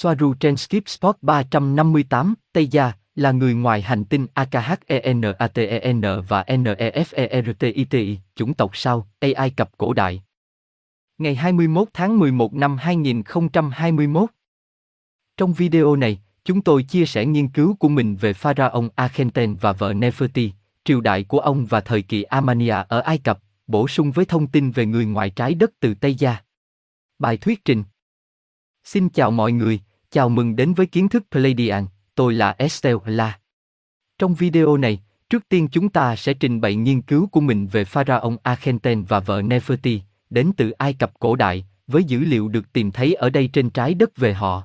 Soaru 0.00 0.34
trên 0.34 0.56
Skip 0.56 0.88
Spot 0.88 1.16
358, 1.22 2.34
Tây 2.52 2.66
Gia, 2.66 2.92
là 3.14 3.32
người 3.32 3.54
ngoài 3.54 3.82
hành 3.82 4.04
tinh 4.04 4.26
AKHENATEN 4.34 6.02
và 6.28 6.44
NEFERTITI, 6.48 8.18
chủng 8.34 8.54
tộc 8.54 8.76
sau 8.76 9.08
AI 9.20 9.50
cập 9.50 9.70
cổ 9.78 9.92
đại. 9.92 10.22
Ngày 11.18 11.34
21 11.34 11.88
tháng 11.92 12.18
11 12.18 12.54
năm 12.54 12.76
2021. 12.76 14.30
Trong 15.36 15.52
video 15.52 15.96
này, 15.96 16.20
chúng 16.44 16.62
tôi 16.62 16.82
chia 16.82 17.06
sẻ 17.06 17.26
nghiên 17.26 17.48
cứu 17.48 17.76
của 17.76 17.88
mình 17.88 18.16
về 18.16 18.32
Pharaoh 18.32 18.94
Akhenaten 18.94 19.54
và 19.54 19.72
vợ 19.72 19.92
Neferti, 19.92 20.50
triều 20.84 21.00
đại 21.00 21.24
của 21.24 21.38
ông 21.38 21.66
và 21.66 21.80
thời 21.80 22.02
kỳ 22.02 22.22
Amania 22.22 22.84
ở 22.88 23.00
Ai 23.00 23.18
Cập, 23.18 23.38
bổ 23.66 23.88
sung 23.88 24.10
với 24.10 24.24
thông 24.24 24.46
tin 24.46 24.70
về 24.70 24.86
người 24.86 25.06
ngoài 25.06 25.30
trái 25.30 25.54
đất 25.54 25.70
từ 25.80 25.94
Tây 25.94 26.14
Gia. 26.14 26.36
Bài 27.18 27.36
thuyết 27.36 27.64
trình 27.64 27.84
Xin 28.84 29.08
chào 29.08 29.30
mọi 29.30 29.52
người, 29.52 29.80
chào 30.10 30.28
mừng 30.28 30.56
đến 30.56 30.74
với 30.74 30.86
kiến 30.86 31.08
thức 31.08 31.24
Pleiadian. 31.30 31.86
tôi 32.14 32.34
là 32.34 32.54
Estelle 32.58 32.98
La. 33.06 33.38
Trong 34.18 34.34
video 34.34 34.76
này, 34.76 35.00
trước 35.30 35.48
tiên 35.48 35.68
chúng 35.72 35.88
ta 35.88 36.16
sẽ 36.16 36.34
trình 36.34 36.60
bày 36.60 36.74
nghiên 36.74 37.02
cứu 37.02 37.26
của 37.26 37.40
mình 37.40 37.66
về 37.66 37.84
Pharaoh 37.84 38.42
Akhenaten 38.42 39.04
và 39.04 39.20
vợ 39.20 39.40
Nefertiti 39.40 39.98
đến 40.30 40.50
từ 40.56 40.70
Ai 40.70 40.92
Cập 40.92 41.12
cổ 41.18 41.36
đại, 41.36 41.64
với 41.86 42.04
dữ 42.04 42.20
liệu 42.20 42.48
được 42.48 42.72
tìm 42.72 42.90
thấy 42.90 43.14
ở 43.14 43.30
đây 43.30 43.48
trên 43.52 43.70
trái 43.70 43.94
đất 43.94 44.16
về 44.16 44.34
họ. 44.34 44.62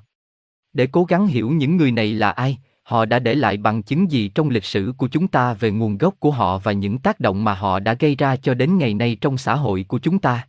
Để 0.74 0.88
cố 0.92 1.04
gắng 1.04 1.28
hiểu 1.28 1.50
những 1.50 1.78
người 1.78 1.92
này 1.92 2.14
là 2.14 2.32
ai, 2.32 2.58
họ 2.84 3.06
đã 3.06 3.20
để 3.20 3.36
lại 3.36 3.58
bằng 3.58 3.84
chứng 3.84 4.12
gì 4.12 4.28
trong 4.28 4.50
lịch 4.50 4.66
sử 4.66 4.94
của 4.98 5.08
chúng 5.08 5.28
ta 5.28 5.54
về 5.54 5.72
nguồn 5.72 5.98
gốc 5.98 6.16
của 6.20 6.32
họ 6.32 6.58
và 6.58 6.72
những 6.72 6.98
tác 6.98 7.20
động 7.20 7.44
mà 7.44 7.54
họ 7.54 7.80
đã 7.80 7.94
gây 7.94 8.16
ra 8.16 8.36
cho 8.36 8.54
đến 8.54 8.78
ngày 8.78 8.94
nay 8.94 9.18
trong 9.22 9.38
xã 9.38 9.56
hội 9.56 9.86
của 9.88 10.00
chúng 10.00 10.20
ta. 10.20 10.48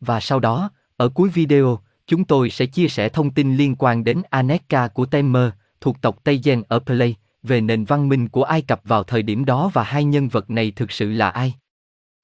Và 0.00 0.20
sau 0.20 0.40
đó, 0.40 0.70
ở 0.96 1.08
cuối 1.08 1.28
video, 1.28 1.78
chúng 2.06 2.24
tôi 2.24 2.50
sẽ 2.50 2.66
chia 2.66 2.88
sẻ 2.88 3.08
thông 3.08 3.30
tin 3.30 3.56
liên 3.56 3.76
quan 3.78 4.04
đến 4.04 4.22
Aneka 4.30 4.88
của 4.88 5.06
Temer, 5.06 5.50
thuộc 5.80 6.00
tộc 6.00 6.24
Tây 6.24 6.40
Gen 6.44 6.62
ở 6.68 6.78
Play, 6.78 7.16
về 7.42 7.60
nền 7.60 7.84
văn 7.84 8.08
minh 8.08 8.28
của 8.28 8.42
Ai 8.42 8.62
Cập 8.62 8.80
vào 8.84 9.04
thời 9.04 9.22
điểm 9.22 9.44
đó 9.44 9.70
và 9.74 9.82
hai 9.82 10.04
nhân 10.04 10.28
vật 10.28 10.50
này 10.50 10.70
thực 10.70 10.92
sự 10.92 11.12
là 11.12 11.28
ai. 11.28 11.54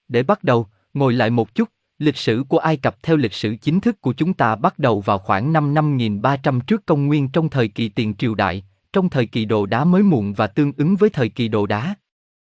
Để 0.08 0.22
bắt 0.22 0.44
đầu, 0.44 0.66
ngồi 0.94 1.12
lại 1.12 1.30
một 1.30 1.54
chút, 1.54 1.68
lịch 1.98 2.16
sử 2.16 2.44
của 2.48 2.58
Ai 2.58 2.76
Cập 2.76 3.02
theo 3.02 3.16
lịch 3.16 3.32
sử 3.32 3.56
chính 3.56 3.80
thức 3.80 4.00
của 4.00 4.12
chúng 4.12 4.34
ta 4.34 4.56
bắt 4.56 4.78
đầu 4.78 5.00
vào 5.00 5.18
khoảng 5.18 5.52
năm 5.52 5.74
5300 5.74 6.60
trước 6.60 6.86
công 6.86 7.06
nguyên 7.06 7.28
trong 7.28 7.48
thời 7.48 7.68
kỳ 7.68 7.88
tiền 7.88 8.14
triều 8.14 8.34
đại, 8.34 8.64
trong 8.92 9.08
thời 9.08 9.26
kỳ 9.26 9.44
đồ 9.44 9.66
đá 9.66 9.84
mới 9.84 10.02
muộn 10.02 10.32
và 10.32 10.46
tương 10.46 10.72
ứng 10.76 10.96
với 10.96 11.10
thời 11.10 11.28
kỳ 11.28 11.48
đồ 11.48 11.66
đá. 11.66 11.94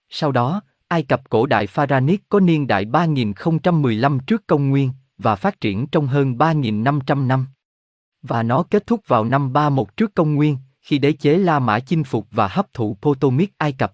Sau 0.09 0.31
đó, 0.31 0.61
Ai 0.87 1.03
Cập 1.03 1.29
cổ 1.29 1.45
đại 1.45 1.67
Pharaonic 1.67 2.29
có 2.29 2.39
niên 2.39 2.67
đại 2.67 2.85
3015 2.85 4.19
trước 4.19 4.47
công 4.47 4.69
nguyên 4.69 4.91
và 5.21 5.35
phát 5.35 5.61
triển 5.61 5.87
trong 5.87 6.07
hơn 6.07 6.37
3.500 6.37 7.27
năm. 7.27 7.45
Và 8.21 8.43
nó 8.43 8.63
kết 8.63 8.87
thúc 8.87 9.07
vào 9.07 9.25
năm 9.25 9.53
31 9.53 9.97
trước 9.97 10.15
công 10.15 10.35
nguyên, 10.35 10.57
khi 10.81 10.97
đế 10.97 11.11
chế 11.11 11.37
La 11.37 11.59
Mã 11.59 11.79
chinh 11.79 12.03
phục 12.03 12.27
và 12.31 12.47
hấp 12.47 12.73
thụ 12.73 12.97
Potomic 13.01 13.57
Ai 13.57 13.71
Cập. 13.71 13.93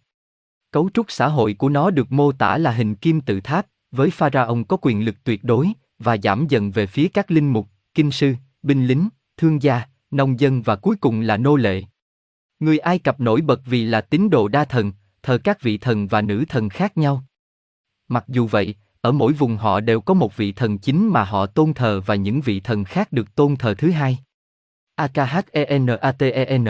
Cấu 0.72 0.90
trúc 0.94 1.12
xã 1.12 1.28
hội 1.28 1.54
của 1.54 1.70
nó 1.70 1.90
được 1.90 2.12
mô 2.12 2.32
tả 2.32 2.58
là 2.58 2.72
hình 2.72 2.96
kim 2.96 3.22
tự 3.22 3.42
tháp, 3.42 3.68
với 3.92 4.10
pharaoh 4.10 4.68
có 4.68 4.78
quyền 4.82 5.06
lực 5.06 5.24
tuyệt 5.24 5.44
đối 5.44 5.72
và 6.00 6.18
giảm 6.18 6.48
dần 6.50 6.72
về 6.72 6.86
phía 6.86 7.08
các 7.08 7.32
linh 7.32 7.54
mục, 7.54 7.68
kinh 7.94 8.12
sư, 8.12 8.36
binh 8.64 8.88
lính, 8.88 9.10
thương 9.38 9.62
gia, 9.62 9.82
nông 10.12 10.40
dân 10.40 10.62
và 10.62 10.76
cuối 10.76 10.96
cùng 10.96 11.22
là 11.22 11.38
nô 11.38 11.56
lệ. 11.56 11.84
Người 12.60 12.78
Ai 12.78 13.00
Cập 13.00 13.20
nổi 13.20 13.42
bật 13.42 13.62
vì 13.66 13.84
là 13.84 14.02
tín 14.02 14.30
đồ 14.30 14.48
đa 14.48 14.66
thần, 14.66 14.92
thờ 15.24 15.38
các 15.44 15.62
vị 15.62 15.78
thần 15.78 16.08
và 16.08 16.22
nữ 16.22 16.46
thần 16.50 16.70
khác 16.70 16.98
nhau. 16.98 17.24
Mặc 18.08 18.26
dù 18.28 18.48
vậy, 18.48 18.76
ở 19.08 19.12
mỗi 19.12 19.34
vùng 19.34 19.58
họ 19.58 19.80
đều 19.80 20.02
có 20.02 20.14
một 20.14 20.38
vị 20.38 20.52
thần 20.52 20.78
chính 20.78 21.08
mà 21.08 21.24
họ 21.24 21.46
tôn 21.46 21.74
thờ 21.74 22.02
và 22.06 22.16
những 22.16 22.42
vị 22.42 22.60
thần 22.60 22.84
khác 22.84 23.12
được 23.12 23.36
tôn 23.36 23.56
thờ 23.56 23.74
thứ 23.78 23.92
hai. 23.92 24.20
AKHENATEN 24.96 26.66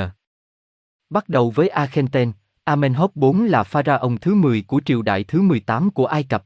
Bắt 1.10 1.30
đầu 1.30 1.50
với 1.50 1.68
Akhenaten, 1.68 2.32
Amenhotep 2.64 3.16
IV 3.16 3.42
là 3.42 3.64
pharaoh 3.64 4.22
thứ 4.22 4.36
10 4.36 4.62
của 4.62 4.82
triều 4.86 5.02
đại 5.02 5.24
thứ 5.24 5.42
18 5.42 5.90
của 5.90 6.06
Ai 6.06 6.24
Cập. 6.24 6.46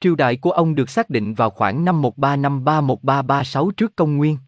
Triều 0.00 0.14
đại 0.14 0.36
của 0.36 0.50
ông 0.50 0.74
được 0.74 0.90
xác 0.90 1.10
định 1.10 1.34
vào 1.34 1.50
khoảng 1.50 1.84
năm 1.84 2.02
1353-1336 2.02 3.70
trước 3.70 3.96
công 3.96 4.16
nguyên. 4.16 4.38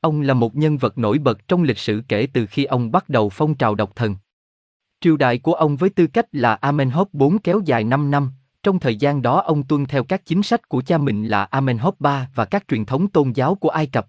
Ông 0.00 0.20
là 0.20 0.34
một 0.34 0.56
nhân 0.56 0.78
vật 0.78 0.98
nổi 0.98 1.18
bật 1.18 1.48
trong 1.48 1.62
lịch 1.62 1.78
sử 1.78 2.02
kể 2.08 2.28
từ 2.32 2.46
khi 2.46 2.64
ông 2.64 2.92
bắt 2.92 3.08
đầu 3.08 3.28
phong 3.28 3.54
trào 3.54 3.74
độc 3.74 3.96
thần. 3.96 4.16
Triều 5.00 5.16
đại 5.16 5.38
của 5.38 5.54
ông 5.54 5.76
với 5.76 5.90
tư 5.90 6.06
cách 6.06 6.26
là 6.32 6.54
Amenhotep 6.54 7.12
IV 7.12 7.36
kéo 7.42 7.60
dài 7.64 7.84
5 7.84 8.10
năm, 8.10 8.32
trong 8.64 8.78
thời 8.78 8.96
gian 8.96 9.22
đó 9.22 9.40
ông 9.40 9.62
tuân 9.62 9.86
theo 9.86 10.04
các 10.04 10.26
chính 10.26 10.42
sách 10.42 10.68
của 10.68 10.82
cha 10.86 10.98
mình 10.98 11.26
là 11.26 11.44
Amenhotep 11.44 12.00
III 12.00 12.26
và 12.34 12.44
các 12.44 12.64
truyền 12.68 12.84
thống 12.84 13.08
tôn 13.08 13.32
giáo 13.32 13.54
của 13.54 13.68
Ai 13.68 13.86
Cập. 13.86 14.06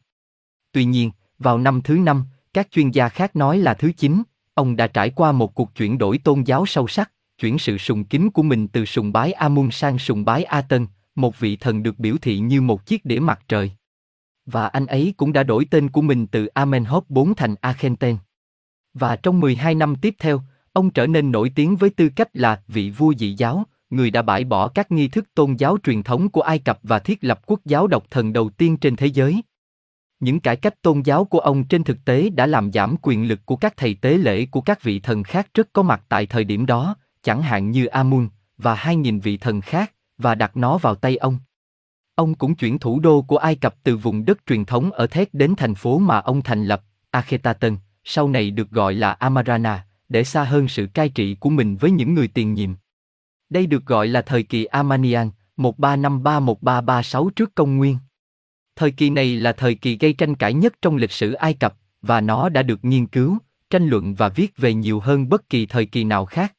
Tuy 0.71 0.85
nhiên, 0.85 1.11
vào 1.39 1.57
năm 1.57 1.81
thứ 1.81 1.97
năm, 1.97 2.25
các 2.53 2.67
chuyên 2.71 2.91
gia 2.91 3.09
khác 3.09 3.35
nói 3.35 3.57
là 3.57 3.73
thứ 3.73 3.91
chín, 3.97 4.23
ông 4.53 4.75
đã 4.75 4.87
trải 4.87 5.09
qua 5.09 5.31
một 5.31 5.55
cuộc 5.55 5.75
chuyển 5.75 5.97
đổi 5.97 6.17
tôn 6.17 6.43
giáo 6.43 6.65
sâu 6.65 6.87
sắc, 6.87 7.11
chuyển 7.39 7.59
sự 7.59 7.77
sùng 7.77 8.03
kính 8.03 8.31
của 8.31 8.43
mình 8.43 8.67
từ 8.67 8.85
sùng 8.85 9.11
bái 9.11 9.33
Amun 9.33 9.71
sang 9.71 9.99
sùng 9.99 10.25
bái 10.25 10.43
Aten, 10.43 10.87
một 11.15 11.39
vị 11.39 11.55
thần 11.55 11.83
được 11.83 11.99
biểu 11.99 12.15
thị 12.21 12.39
như 12.39 12.61
một 12.61 12.85
chiếc 12.85 13.05
đĩa 13.05 13.19
mặt 13.19 13.39
trời. 13.47 13.71
Và 14.45 14.67
anh 14.67 14.85
ấy 14.85 15.13
cũng 15.17 15.33
đã 15.33 15.43
đổi 15.43 15.65
tên 15.65 15.89
của 15.89 16.01
mình 16.01 16.27
từ 16.27 16.45
Amenhotep 16.45 17.09
IV 17.09 17.33
thành 17.37 17.55
Akhenaten. 17.61 18.17
Và 18.93 19.15
trong 19.15 19.39
12 19.39 19.75
năm 19.75 19.95
tiếp 19.95 20.15
theo, 20.19 20.41
ông 20.73 20.89
trở 20.89 21.07
nên 21.07 21.31
nổi 21.31 21.51
tiếng 21.55 21.75
với 21.75 21.89
tư 21.89 22.09
cách 22.09 22.29
là 22.33 22.61
vị 22.67 22.89
vua 22.89 23.13
dị 23.13 23.33
giáo, 23.33 23.65
người 23.89 24.11
đã 24.11 24.21
bãi 24.21 24.43
bỏ 24.43 24.67
các 24.67 24.91
nghi 24.91 25.07
thức 25.07 25.33
tôn 25.33 25.55
giáo 25.55 25.77
truyền 25.83 26.03
thống 26.03 26.29
của 26.29 26.41
Ai 26.41 26.59
Cập 26.59 26.79
và 26.83 26.99
thiết 26.99 27.23
lập 27.23 27.41
quốc 27.45 27.59
giáo 27.65 27.87
độc 27.87 28.05
thần 28.09 28.33
đầu 28.33 28.49
tiên 28.49 28.77
trên 28.77 28.95
thế 28.95 29.07
giới. 29.07 29.41
Những 30.19 30.39
cải 30.39 30.55
cách 30.55 30.81
tôn 30.81 31.01
giáo 31.01 31.25
của 31.25 31.39
ông 31.39 31.63
trên 31.63 31.83
thực 31.83 32.05
tế 32.05 32.29
đã 32.29 32.45
làm 32.45 32.71
giảm 32.71 32.95
quyền 33.01 33.27
lực 33.27 33.45
của 33.45 33.55
các 33.55 33.77
thầy 33.77 33.93
tế 33.93 34.17
lễ 34.17 34.45
của 34.45 34.61
các 34.61 34.83
vị 34.83 34.99
thần 34.99 35.23
khác 35.23 35.47
rất 35.53 35.69
có 35.73 35.81
mặt 35.81 36.03
tại 36.09 36.25
thời 36.25 36.43
điểm 36.43 36.65
đó, 36.65 36.95
chẳng 37.23 37.41
hạn 37.41 37.71
như 37.71 37.85
Amun 37.85 38.29
và 38.57 38.75
hai 38.75 38.95
nghìn 38.95 39.19
vị 39.19 39.37
thần 39.37 39.61
khác, 39.61 39.93
và 40.17 40.35
đặt 40.35 40.57
nó 40.57 40.77
vào 40.77 40.95
tay 40.95 41.17
ông. 41.17 41.39
Ông 42.15 42.35
cũng 42.35 42.55
chuyển 42.55 42.79
thủ 42.79 42.99
đô 42.99 43.21
của 43.21 43.37
Ai 43.37 43.55
Cập 43.55 43.75
từ 43.83 43.97
vùng 43.97 44.25
đất 44.25 44.37
truyền 44.45 44.65
thống 44.65 44.91
ở 44.91 45.07
Thét 45.07 45.33
đến 45.33 45.53
thành 45.57 45.75
phố 45.75 45.99
mà 45.99 46.19
ông 46.19 46.41
thành 46.41 46.65
lập, 46.65 46.83
Akhetaten, 47.11 47.77
sau 48.03 48.29
này 48.29 48.51
được 48.51 48.69
gọi 48.69 48.93
là 48.93 49.11
Amarana, 49.11 49.85
để 50.09 50.23
xa 50.23 50.43
hơn 50.43 50.67
sự 50.67 50.87
cai 50.93 51.09
trị 51.09 51.35
của 51.35 51.49
mình 51.49 51.75
với 51.75 51.91
những 51.91 52.13
người 52.13 52.27
tiền 52.27 52.53
nhiệm. 52.53 52.73
Đây 53.49 53.67
được 53.67 53.85
gọi 53.85 54.07
là 54.07 54.21
thời 54.21 54.43
kỳ 54.43 54.65
Amanian, 54.65 55.29
1353-1336 55.57 57.29
trước 57.29 57.55
công 57.55 57.77
nguyên. 57.77 57.97
Thời 58.75 58.91
kỳ 58.91 59.09
này 59.09 59.35
là 59.35 59.51
thời 59.51 59.75
kỳ 59.75 59.97
gây 59.97 60.13
tranh 60.13 60.35
cãi 60.35 60.53
nhất 60.53 60.73
trong 60.81 60.95
lịch 60.95 61.11
sử 61.11 61.33
Ai 61.33 61.53
Cập, 61.53 61.75
và 62.01 62.21
nó 62.21 62.49
đã 62.49 62.63
được 62.63 62.85
nghiên 62.85 63.07
cứu, 63.07 63.37
tranh 63.69 63.87
luận 63.87 64.15
và 64.15 64.29
viết 64.29 64.57
về 64.57 64.73
nhiều 64.73 64.99
hơn 64.99 65.29
bất 65.29 65.49
kỳ 65.49 65.65
thời 65.65 65.85
kỳ 65.85 66.03
nào 66.03 66.25
khác. 66.25 66.53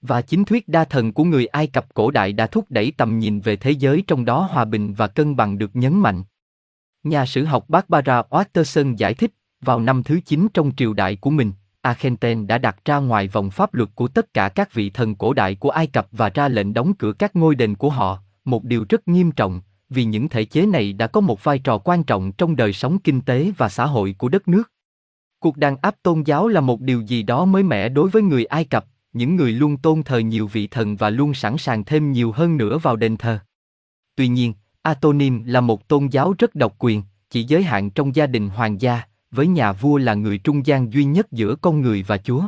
Và 0.00 0.22
chính 0.22 0.44
thuyết 0.44 0.68
đa 0.68 0.84
thần 0.84 1.12
của 1.12 1.24
người 1.24 1.46
Ai 1.46 1.66
Cập 1.66 1.94
cổ 1.94 2.10
đại 2.10 2.32
đã 2.32 2.46
thúc 2.46 2.66
đẩy 2.68 2.92
tầm 2.96 3.18
nhìn 3.18 3.40
về 3.40 3.56
thế 3.56 3.70
giới 3.70 4.02
trong 4.06 4.24
đó 4.24 4.48
hòa 4.50 4.64
bình 4.64 4.94
và 4.94 5.06
cân 5.06 5.36
bằng 5.36 5.58
được 5.58 5.76
nhấn 5.76 5.98
mạnh. 5.98 6.22
Nhà 7.02 7.26
sử 7.26 7.44
học 7.44 7.64
Barbara 7.68 8.22
Watterson 8.30 8.96
giải 8.96 9.14
thích, 9.14 9.34
vào 9.60 9.80
năm 9.80 10.02
thứ 10.02 10.20
9 10.20 10.48
trong 10.54 10.72
triều 10.76 10.92
đại 10.92 11.16
của 11.16 11.30
mình, 11.30 11.52
Argentine 11.82 12.46
đã 12.46 12.58
đặt 12.58 12.76
ra 12.84 12.96
ngoài 12.96 13.28
vòng 13.28 13.50
pháp 13.50 13.74
luật 13.74 13.88
của 13.94 14.08
tất 14.08 14.34
cả 14.34 14.48
các 14.48 14.74
vị 14.74 14.90
thần 14.90 15.14
cổ 15.14 15.32
đại 15.32 15.54
của 15.54 15.70
Ai 15.70 15.86
Cập 15.86 16.06
và 16.12 16.28
ra 16.28 16.48
lệnh 16.48 16.74
đóng 16.74 16.94
cửa 16.94 17.12
các 17.12 17.36
ngôi 17.36 17.54
đền 17.54 17.74
của 17.74 17.90
họ, 17.90 18.18
một 18.44 18.64
điều 18.64 18.86
rất 18.88 19.08
nghiêm 19.08 19.32
trọng, 19.32 19.60
vì 19.88 20.04
những 20.04 20.28
thể 20.28 20.44
chế 20.44 20.66
này 20.66 20.92
đã 20.92 21.06
có 21.06 21.20
một 21.20 21.44
vai 21.44 21.58
trò 21.58 21.78
quan 21.78 22.04
trọng 22.04 22.32
trong 22.32 22.56
đời 22.56 22.72
sống 22.72 22.98
kinh 22.98 23.20
tế 23.20 23.52
và 23.56 23.68
xã 23.68 23.86
hội 23.86 24.14
của 24.18 24.28
đất 24.28 24.48
nước. 24.48 24.70
Cuộc 25.38 25.56
đàn 25.56 25.76
áp 25.76 25.94
tôn 26.02 26.22
giáo 26.22 26.48
là 26.48 26.60
một 26.60 26.80
điều 26.80 27.00
gì 27.00 27.22
đó 27.22 27.44
mới 27.44 27.62
mẻ 27.62 27.88
đối 27.88 28.10
với 28.10 28.22
người 28.22 28.44
Ai 28.44 28.64
Cập, 28.64 28.86
những 29.12 29.36
người 29.36 29.52
luôn 29.52 29.76
tôn 29.76 30.02
thờ 30.02 30.18
nhiều 30.18 30.46
vị 30.46 30.66
thần 30.66 30.96
và 30.96 31.10
luôn 31.10 31.34
sẵn 31.34 31.58
sàng 31.58 31.84
thêm 31.84 32.12
nhiều 32.12 32.32
hơn 32.32 32.56
nữa 32.56 32.78
vào 32.78 32.96
đền 32.96 33.16
thờ. 33.16 33.38
Tuy 34.16 34.28
nhiên, 34.28 34.54
Atonim 34.82 35.44
là 35.44 35.60
một 35.60 35.88
tôn 35.88 36.06
giáo 36.06 36.34
rất 36.38 36.54
độc 36.54 36.74
quyền, 36.78 37.02
chỉ 37.30 37.44
giới 37.44 37.62
hạn 37.62 37.90
trong 37.90 38.14
gia 38.14 38.26
đình 38.26 38.48
hoàng 38.48 38.80
gia, 38.80 39.02
với 39.32 39.46
nhà 39.46 39.72
vua 39.72 39.98
là 39.98 40.14
người 40.14 40.38
trung 40.38 40.66
gian 40.66 40.92
duy 40.92 41.04
nhất 41.04 41.32
giữa 41.32 41.54
con 41.54 41.80
người 41.80 42.02
và 42.02 42.18
Chúa. 42.18 42.42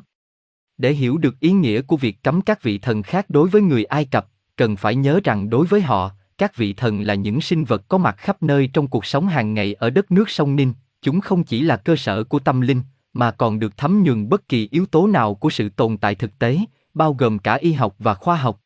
Để 0.79 0.93
hiểu 0.93 1.19
được 1.19 1.41
ý 1.41 1.53
nghĩa 1.53 1.83
của 1.83 1.97
việc 1.97 2.23
cấm 2.23 2.41
các 2.41 2.63
vị 2.63 2.79
thần 2.79 3.03
khác 3.03 3.27
đối 3.29 3.49
với 3.49 3.63
người 3.63 3.85
Ai 3.85 4.05
Cập, 4.05 4.29
cần 4.57 4.77
phải 4.77 4.95
nhớ 4.95 5.21
rằng 5.25 5.51
đối 5.51 5.67
với 5.67 5.81
họ, 5.81 6.11
các 6.39 6.57
vị 6.57 6.73
thần 6.73 7.01
là 7.01 7.15
những 7.15 7.41
sinh 7.41 7.65
vật 7.65 7.89
có 7.89 7.99
mặt 7.99 8.17
khắp 8.19 8.43
nơi 8.43 8.71
trong 8.73 8.87
cuộc 8.87 9.07
sống 9.07 9.27
hàng 9.27 9.55
ngày 9.55 9.75
ở 9.75 9.91
đất 9.91 10.11
nước 10.11 10.31
sông 10.31 10.57
Ninh, 10.57 10.73
chúng 11.03 11.21
không 11.21 11.45
chỉ 11.45 11.61
là 11.61 11.77
cơ 11.77 11.97
sở 11.97 12.25
của 12.25 12.39
tâm 12.39 12.61
linh, 12.61 12.83
mà 13.13 13.31
còn 13.31 13.59
được 13.59 13.77
thấm 13.77 14.03
nhuần 14.03 14.29
bất 14.29 14.49
kỳ 14.49 14.69
yếu 14.71 14.87
tố 14.87 15.07
nào 15.07 15.35
của 15.35 15.51
sự 15.51 15.69
tồn 15.69 15.97
tại 15.97 16.15
thực 16.15 16.39
tế, 16.39 16.59
bao 16.95 17.15
gồm 17.15 17.39
cả 17.39 17.55
y 17.55 17.73
học 17.73 17.95
và 17.99 18.15
khoa 18.15 18.37
học. 18.37 18.61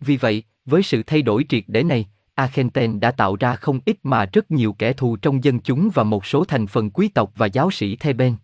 Vì 0.00 0.16
vậy, 0.16 0.42
với 0.64 0.82
sự 0.82 1.02
thay 1.02 1.22
đổi 1.22 1.44
triệt 1.48 1.64
để 1.66 1.82
này, 1.82 2.06
Argentine 2.34 2.98
đã 2.98 3.10
tạo 3.10 3.36
ra 3.36 3.56
không 3.56 3.80
ít 3.84 3.98
mà 4.02 4.24
rất 4.32 4.50
nhiều 4.50 4.72
kẻ 4.72 4.92
thù 4.92 5.16
trong 5.16 5.44
dân 5.44 5.60
chúng 5.60 5.90
và 5.94 6.02
một 6.02 6.26
số 6.26 6.44
thành 6.44 6.66
phần 6.66 6.90
quý 6.90 7.08
tộc 7.08 7.32
và 7.36 7.46
giáo 7.46 7.70
sĩ 7.70 7.96
thê 7.96 8.12
bên. 8.12 8.36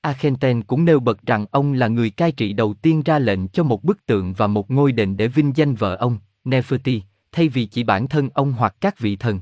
Argentine 0.00 0.60
cũng 0.66 0.84
nêu 0.84 1.00
bật 1.00 1.22
rằng 1.26 1.46
ông 1.50 1.72
là 1.72 1.88
người 1.88 2.10
cai 2.10 2.32
trị 2.32 2.52
đầu 2.52 2.74
tiên 2.74 3.02
ra 3.02 3.18
lệnh 3.18 3.48
cho 3.48 3.62
một 3.62 3.84
bức 3.84 4.06
tượng 4.06 4.32
và 4.32 4.46
một 4.46 4.70
ngôi 4.70 4.92
đền 4.92 5.16
để 5.16 5.28
vinh 5.28 5.52
danh 5.56 5.74
vợ 5.74 5.96
ông, 5.96 6.18
Nefertiti, 6.44 7.00
thay 7.32 7.48
vì 7.48 7.66
chỉ 7.66 7.82
bản 7.82 8.08
thân 8.08 8.28
ông 8.34 8.52
hoặc 8.52 8.76
các 8.80 8.98
vị 8.98 9.16
thần. 9.16 9.40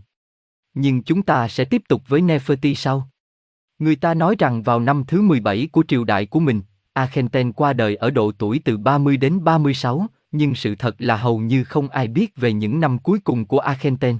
Nhưng 0.74 1.02
chúng 1.02 1.22
ta 1.22 1.48
sẽ 1.48 1.64
tiếp 1.64 1.82
tục 1.88 2.02
với 2.08 2.20
Nefertiti 2.20 2.74
sau. 2.74 3.08
Người 3.78 3.96
ta 3.96 4.14
nói 4.14 4.36
rằng 4.38 4.62
vào 4.62 4.80
năm 4.80 5.04
thứ 5.06 5.22
17 5.22 5.68
của 5.72 5.84
triều 5.88 6.04
đại 6.04 6.26
của 6.26 6.40
mình, 6.40 6.62
Argentine 6.92 7.52
qua 7.52 7.72
đời 7.72 7.96
ở 7.96 8.10
độ 8.10 8.32
tuổi 8.38 8.60
từ 8.64 8.76
30 8.76 9.16
đến 9.16 9.44
36, 9.44 10.06
nhưng 10.32 10.54
sự 10.54 10.74
thật 10.74 10.94
là 10.98 11.16
hầu 11.16 11.38
như 11.38 11.64
không 11.64 11.88
ai 11.88 12.08
biết 12.08 12.36
về 12.36 12.52
những 12.52 12.80
năm 12.80 12.98
cuối 12.98 13.18
cùng 13.24 13.46
của 13.46 13.58
Akhenaten. 13.58 14.18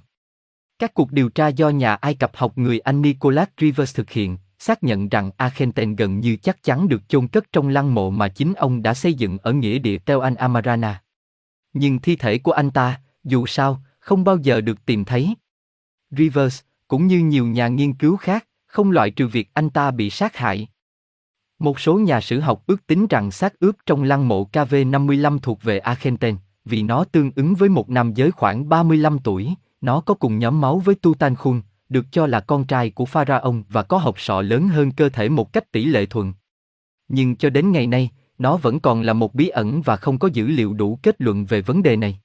Các 0.78 0.94
cuộc 0.94 1.12
điều 1.12 1.28
tra 1.28 1.48
do 1.48 1.68
nhà 1.68 1.94
Ai 1.94 2.14
Cập 2.14 2.36
học 2.36 2.58
người 2.58 2.78
Anh 2.78 3.02
Nicholas 3.02 3.48
Rivers 3.60 3.96
thực 3.96 4.10
hiện, 4.10 4.36
xác 4.58 4.82
nhận 4.82 5.08
rằng 5.08 5.30
Akhenaten 5.36 5.96
gần 5.96 6.20
như 6.20 6.36
chắc 6.36 6.62
chắn 6.62 6.88
được 6.88 7.08
chôn 7.08 7.28
cất 7.28 7.52
trong 7.52 7.68
lăng 7.68 7.94
mộ 7.94 8.10
mà 8.10 8.28
chính 8.28 8.54
ông 8.54 8.82
đã 8.82 8.94
xây 8.94 9.14
dựng 9.14 9.38
ở 9.38 9.52
nghĩa 9.52 9.78
địa 9.78 9.98
Tel 9.98 10.20
An 10.20 10.34
Amarana. 10.34 11.02
Nhưng 11.72 11.98
thi 11.98 12.16
thể 12.16 12.38
của 12.38 12.52
anh 12.52 12.70
ta, 12.70 13.00
dù 13.24 13.46
sao, 13.46 13.82
không 13.98 14.24
bao 14.24 14.38
giờ 14.42 14.60
được 14.60 14.86
tìm 14.86 15.04
thấy. 15.04 15.34
Rivers, 16.10 16.60
cũng 16.88 17.06
như 17.06 17.18
nhiều 17.18 17.46
nhà 17.46 17.68
nghiên 17.68 17.94
cứu 17.94 18.16
khác, 18.16 18.46
không 18.66 18.90
loại 18.90 19.10
trừ 19.10 19.28
việc 19.28 19.50
anh 19.54 19.70
ta 19.70 19.90
bị 19.90 20.10
sát 20.10 20.36
hại. 20.36 20.68
Một 21.62 21.80
số 21.80 21.98
nhà 21.98 22.20
sử 22.20 22.40
học 22.40 22.62
ước 22.66 22.86
tính 22.86 23.06
rằng 23.06 23.30
xác 23.30 23.60
ướp 23.60 23.76
trong 23.86 24.02
lăng 24.02 24.28
mộ 24.28 24.48
KV55 24.52 25.38
thuộc 25.38 25.62
về 25.62 25.78
Akhenaten, 25.78 26.36
vì 26.64 26.82
nó 26.82 27.04
tương 27.04 27.30
ứng 27.36 27.54
với 27.54 27.68
một 27.68 27.90
nam 27.90 28.14
giới 28.14 28.30
khoảng 28.30 28.68
35 28.68 29.18
tuổi, 29.18 29.54
nó 29.80 30.00
có 30.00 30.14
cùng 30.14 30.38
nhóm 30.38 30.60
máu 30.60 30.78
với 30.78 30.94
Tutankhamun, 30.94 31.62
được 31.88 32.06
cho 32.10 32.26
là 32.26 32.40
con 32.40 32.64
trai 32.64 32.90
của 32.90 33.04
Pharaoh 33.04 33.56
và 33.68 33.82
có 33.82 33.98
hộp 33.98 34.20
sọ 34.20 34.42
lớn 34.42 34.68
hơn 34.68 34.90
cơ 34.90 35.08
thể 35.08 35.28
một 35.28 35.52
cách 35.52 35.72
tỷ 35.72 35.84
lệ 35.84 36.06
thuận. 36.06 36.32
Nhưng 37.08 37.36
cho 37.36 37.50
đến 37.50 37.72
ngày 37.72 37.86
nay, 37.86 38.10
nó 38.38 38.56
vẫn 38.56 38.80
còn 38.80 39.02
là 39.02 39.12
một 39.12 39.34
bí 39.34 39.48
ẩn 39.48 39.82
và 39.82 39.96
không 39.96 40.18
có 40.18 40.28
dữ 40.32 40.46
liệu 40.46 40.74
đủ 40.74 40.98
kết 41.02 41.16
luận 41.18 41.44
về 41.44 41.60
vấn 41.60 41.82
đề 41.82 41.96
này. 41.96 42.20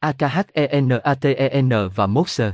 AKHENATEN 0.00 1.68
và 1.94 2.06
Moser 2.06 2.52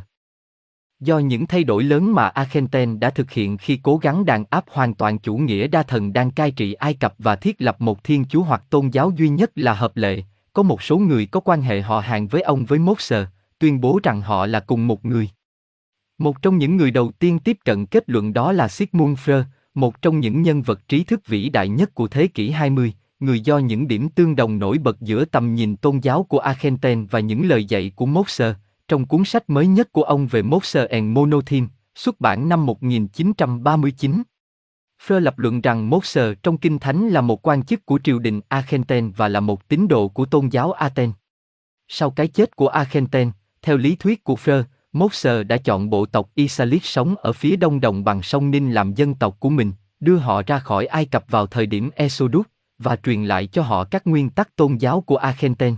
Do 1.04 1.18
những 1.18 1.46
thay 1.46 1.64
đổi 1.64 1.84
lớn 1.84 2.12
mà 2.12 2.28
Akhenaten 2.28 3.00
đã 3.00 3.10
thực 3.10 3.30
hiện 3.30 3.56
khi 3.56 3.78
cố 3.82 3.96
gắng 3.96 4.24
đàn 4.24 4.44
áp 4.50 4.64
hoàn 4.70 4.94
toàn 4.94 5.18
chủ 5.18 5.36
nghĩa 5.36 5.66
đa 5.66 5.82
thần 5.82 6.12
đang 6.12 6.30
cai 6.30 6.50
trị 6.50 6.72
Ai 6.72 6.94
Cập 6.94 7.14
và 7.18 7.36
thiết 7.36 7.62
lập 7.62 7.80
một 7.80 8.04
thiên 8.04 8.24
chúa 8.24 8.42
hoặc 8.42 8.62
tôn 8.70 8.88
giáo 8.88 9.12
duy 9.16 9.28
nhất 9.28 9.50
là 9.54 9.74
hợp 9.74 9.96
lệ, 9.96 10.22
có 10.52 10.62
một 10.62 10.82
số 10.82 10.98
người 10.98 11.26
có 11.26 11.40
quan 11.40 11.62
hệ 11.62 11.80
họ 11.80 12.00
hàng 12.00 12.26
với 12.26 12.42
ông 12.42 12.64
với 12.64 12.78
Moser, 12.78 13.26
tuyên 13.58 13.80
bố 13.80 14.00
rằng 14.02 14.20
họ 14.20 14.46
là 14.46 14.60
cùng 14.60 14.86
một 14.86 15.04
người. 15.04 15.28
Một 16.18 16.42
trong 16.42 16.58
những 16.58 16.76
người 16.76 16.90
đầu 16.90 17.12
tiên 17.18 17.38
tiếp 17.38 17.58
cận 17.64 17.86
kết 17.86 18.04
luận 18.06 18.32
đó 18.32 18.52
là 18.52 18.68
Sigmund 18.68 19.18
Freud, 19.18 19.44
một 19.74 20.02
trong 20.02 20.20
những 20.20 20.42
nhân 20.42 20.62
vật 20.62 20.88
trí 20.88 21.04
thức 21.04 21.26
vĩ 21.26 21.48
đại 21.48 21.68
nhất 21.68 21.94
của 21.94 22.08
thế 22.08 22.26
kỷ 22.26 22.50
20, 22.50 22.92
người 23.20 23.40
do 23.40 23.58
những 23.58 23.88
điểm 23.88 24.08
tương 24.08 24.36
đồng 24.36 24.58
nổi 24.58 24.78
bật 24.78 25.00
giữa 25.00 25.24
tầm 25.24 25.54
nhìn 25.54 25.76
tôn 25.76 25.98
giáo 25.98 26.22
của 26.22 26.38
Akhenaten 26.38 27.06
và 27.06 27.20
những 27.20 27.48
lời 27.48 27.64
dạy 27.64 27.92
của 27.96 28.06
Moser, 28.06 28.54
trong 28.88 29.06
cuốn 29.06 29.24
sách 29.24 29.50
mới 29.50 29.66
nhất 29.66 29.92
của 29.92 30.02
ông 30.02 30.26
về 30.26 30.42
Moser 30.42 30.88
and 30.88 31.04
Monotheme, 31.04 31.66
xuất 31.94 32.20
bản 32.20 32.48
năm 32.48 32.66
1939. 32.66 34.22
Freud 35.06 35.20
lập 35.20 35.38
luận 35.38 35.60
rằng 35.60 35.90
Moser 35.90 36.34
trong 36.42 36.58
Kinh 36.58 36.78
Thánh 36.78 37.08
là 37.08 37.20
một 37.20 37.46
quan 37.46 37.64
chức 37.64 37.86
của 37.86 37.98
triều 38.04 38.18
đình 38.18 38.40
Argentine 38.48 39.10
và 39.16 39.28
là 39.28 39.40
một 39.40 39.68
tín 39.68 39.88
đồ 39.88 40.08
của 40.08 40.24
tôn 40.24 40.48
giáo 40.48 40.72
Aten. 40.72 41.12
Sau 41.88 42.10
cái 42.10 42.28
chết 42.28 42.56
của 42.56 42.68
Argentine, 42.68 43.30
theo 43.62 43.76
lý 43.76 43.96
thuyết 43.96 44.24
của 44.24 44.34
Freud, 44.34 44.64
Moser 44.92 45.46
đã 45.46 45.56
chọn 45.56 45.90
bộ 45.90 46.06
tộc 46.06 46.30
Isalit 46.34 46.84
sống 46.84 47.14
ở 47.16 47.32
phía 47.32 47.56
đông 47.56 47.80
đồng 47.80 48.04
bằng 48.04 48.22
sông 48.22 48.50
Ninh 48.50 48.72
làm 48.72 48.94
dân 48.94 49.14
tộc 49.14 49.36
của 49.40 49.50
mình, 49.50 49.72
đưa 50.00 50.16
họ 50.16 50.42
ra 50.46 50.58
khỏi 50.58 50.86
Ai 50.86 51.04
Cập 51.04 51.24
vào 51.28 51.46
thời 51.46 51.66
điểm 51.66 51.90
Exodus, 51.94 52.46
và 52.78 52.96
truyền 52.96 53.24
lại 53.24 53.46
cho 53.46 53.62
họ 53.62 53.84
các 53.84 54.06
nguyên 54.06 54.30
tắc 54.30 54.56
tôn 54.56 54.76
giáo 54.76 55.00
của 55.00 55.16
Argentine. 55.16 55.76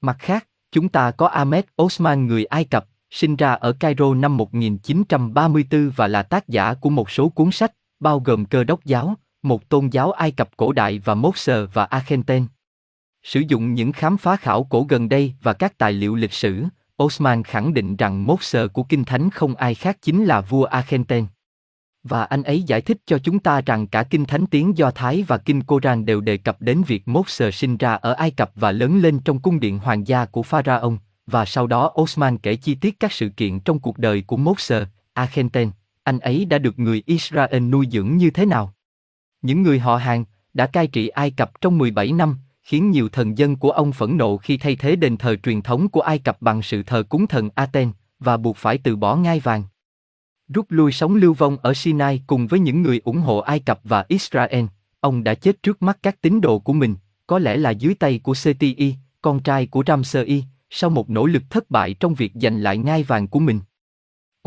Mặt 0.00 0.16
khác, 0.18 0.48
chúng 0.72 0.88
ta 0.88 1.10
có 1.10 1.26
Ahmed 1.26 1.64
Osman 1.82 2.26
người 2.26 2.44
Ai 2.44 2.64
Cập, 2.64 2.86
sinh 3.10 3.36
ra 3.36 3.52
ở 3.52 3.72
Cairo 3.72 4.14
năm 4.14 4.36
1934 4.36 5.90
và 5.96 6.08
là 6.08 6.22
tác 6.22 6.48
giả 6.48 6.74
của 6.74 6.90
một 6.90 7.10
số 7.10 7.28
cuốn 7.28 7.50
sách, 7.50 7.72
bao 8.00 8.20
gồm 8.20 8.44
Cơ 8.44 8.64
đốc 8.64 8.84
giáo, 8.84 9.14
một 9.42 9.68
tôn 9.68 9.88
giáo 9.88 10.12
Ai 10.12 10.30
Cập 10.30 10.56
cổ 10.56 10.72
đại 10.72 10.98
và 10.98 11.14
Moser 11.14 11.68
và 11.72 11.84
Argentine. 11.84 12.46
Sử 13.22 13.40
dụng 13.48 13.74
những 13.74 13.92
khám 13.92 14.16
phá 14.16 14.36
khảo 14.36 14.64
cổ 14.64 14.86
gần 14.88 15.08
đây 15.08 15.34
và 15.42 15.52
các 15.52 15.78
tài 15.78 15.92
liệu 15.92 16.14
lịch 16.14 16.32
sử, 16.32 16.64
Osman 17.02 17.42
khẳng 17.42 17.74
định 17.74 17.96
rằng 17.96 18.26
mốt 18.26 18.38
của 18.72 18.82
Kinh 18.82 19.04
Thánh 19.04 19.30
không 19.30 19.54
ai 19.54 19.74
khác 19.74 19.98
chính 20.02 20.24
là 20.24 20.40
vua 20.40 20.64
Argentine. 20.64 21.26
Và 22.04 22.24
anh 22.24 22.42
ấy 22.42 22.62
giải 22.62 22.80
thích 22.80 22.98
cho 23.06 23.18
chúng 23.18 23.38
ta 23.38 23.60
rằng 23.60 23.86
cả 23.86 24.02
Kinh 24.02 24.24
Thánh 24.24 24.46
tiếng 24.46 24.78
Do 24.78 24.90
Thái 24.90 25.24
và 25.28 25.38
Kinh 25.38 25.62
Koran 25.62 26.06
đều 26.06 26.20
đề 26.20 26.36
cập 26.36 26.62
đến 26.62 26.82
việc 26.86 27.08
mốt 27.08 27.28
sờ 27.28 27.50
sinh 27.50 27.76
ra 27.76 27.94
ở 27.94 28.12
Ai 28.12 28.30
Cập 28.30 28.50
và 28.54 28.72
lớn 28.72 28.98
lên 28.98 29.18
trong 29.18 29.40
cung 29.40 29.60
điện 29.60 29.78
hoàng 29.78 30.06
gia 30.06 30.24
của 30.24 30.42
Pharaoh, 30.42 30.94
và 31.26 31.44
sau 31.44 31.66
đó 31.66 31.92
Osman 32.00 32.38
kể 32.38 32.56
chi 32.56 32.74
tiết 32.74 33.00
các 33.00 33.12
sự 33.12 33.28
kiện 33.28 33.60
trong 33.60 33.78
cuộc 33.78 33.98
đời 33.98 34.22
của 34.26 34.36
mốt 34.36 34.60
sờ, 34.60 34.86
anh 36.04 36.18
ấy 36.18 36.44
đã 36.44 36.58
được 36.58 36.78
người 36.78 37.02
Israel 37.06 37.60
nuôi 37.60 37.86
dưỡng 37.92 38.16
như 38.16 38.30
thế 38.30 38.46
nào. 38.46 38.74
Những 39.42 39.62
người 39.62 39.78
họ 39.78 39.96
hàng 39.96 40.24
đã 40.54 40.66
cai 40.66 40.86
trị 40.86 41.08
Ai 41.08 41.30
Cập 41.30 41.60
trong 41.60 41.78
17 41.78 42.12
năm, 42.12 42.36
khiến 42.62 42.90
nhiều 42.90 43.08
thần 43.08 43.38
dân 43.38 43.56
của 43.56 43.70
ông 43.70 43.92
phẫn 43.92 44.16
nộ 44.16 44.36
khi 44.36 44.56
thay 44.56 44.76
thế 44.76 44.96
đền 44.96 45.16
thờ 45.16 45.36
truyền 45.36 45.62
thống 45.62 45.88
của 45.88 46.00
Ai 46.00 46.18
Cập 46.18 46.42
bằng 46.42 46.62
sự 46.62 46.82
thờ 46.82 47.02
cúng 47.08 47.26
thần 47.26 47.48
Aten, 47.54 47.92
và 48.18 48.36
buộc 48.36 48.56
phải 48.56 48.78
từ 48.78 48.96
bỏ 48.96 49.16
ngai 49.16 49.40
vàng. 49.40 49.62
Rút 50.52 50.66
lui 50.68 50.92
sống 50.92 51.14
lưu 51.14 51.34
vong 51.34 51.56
ở 51.62 51.74
Sinai 51.74 52.22
cùng 52.26 52.46
với 52.46 52.60
những 52.60 52.82
người 52.82 53.00
ủng 53.04 53.18
hộ 53.18 53.38
Ai 53.38 53.58
Cập 53.58 53.80
và 53.84 54.04
Israel, 54.08 54.64
ông 55.00 55.24
đã 55.24 55.34
chết 55.34 55.62
trước 55.62 55.82
mắt 55.82 55.98
các 56.02 56.20
tín 56.20 56.40
đồ 56.40 56.58
của 56.58 56.72
mình, 56.72 56.96
có 57.26 57.38
lẽ 57.38 57.56
là 57.56 57.70
dưới 57.70 57.94
tay 57.94 58.20
của 58.22 58.34
Cti, 58.34 58.94
con 59.22 59.40
trai 59.40 59.66
của 59.66 59.82
Ramsey, 59.86 60.44
sau 60.70 60.90
một 60.90 61.10
nỗ 61.10 61.26
lực 61.26 61.42
thất 61.50 61.70
bại 61.70 61.94
trong 61.94 62.14
việc 62.14 62.32
giành 62.34 62.62
lại 62.62 62.78
ngai 62.78 63.02
vàng 63.02 63.28
của 63.28 63.38
mình. 63.38 63.60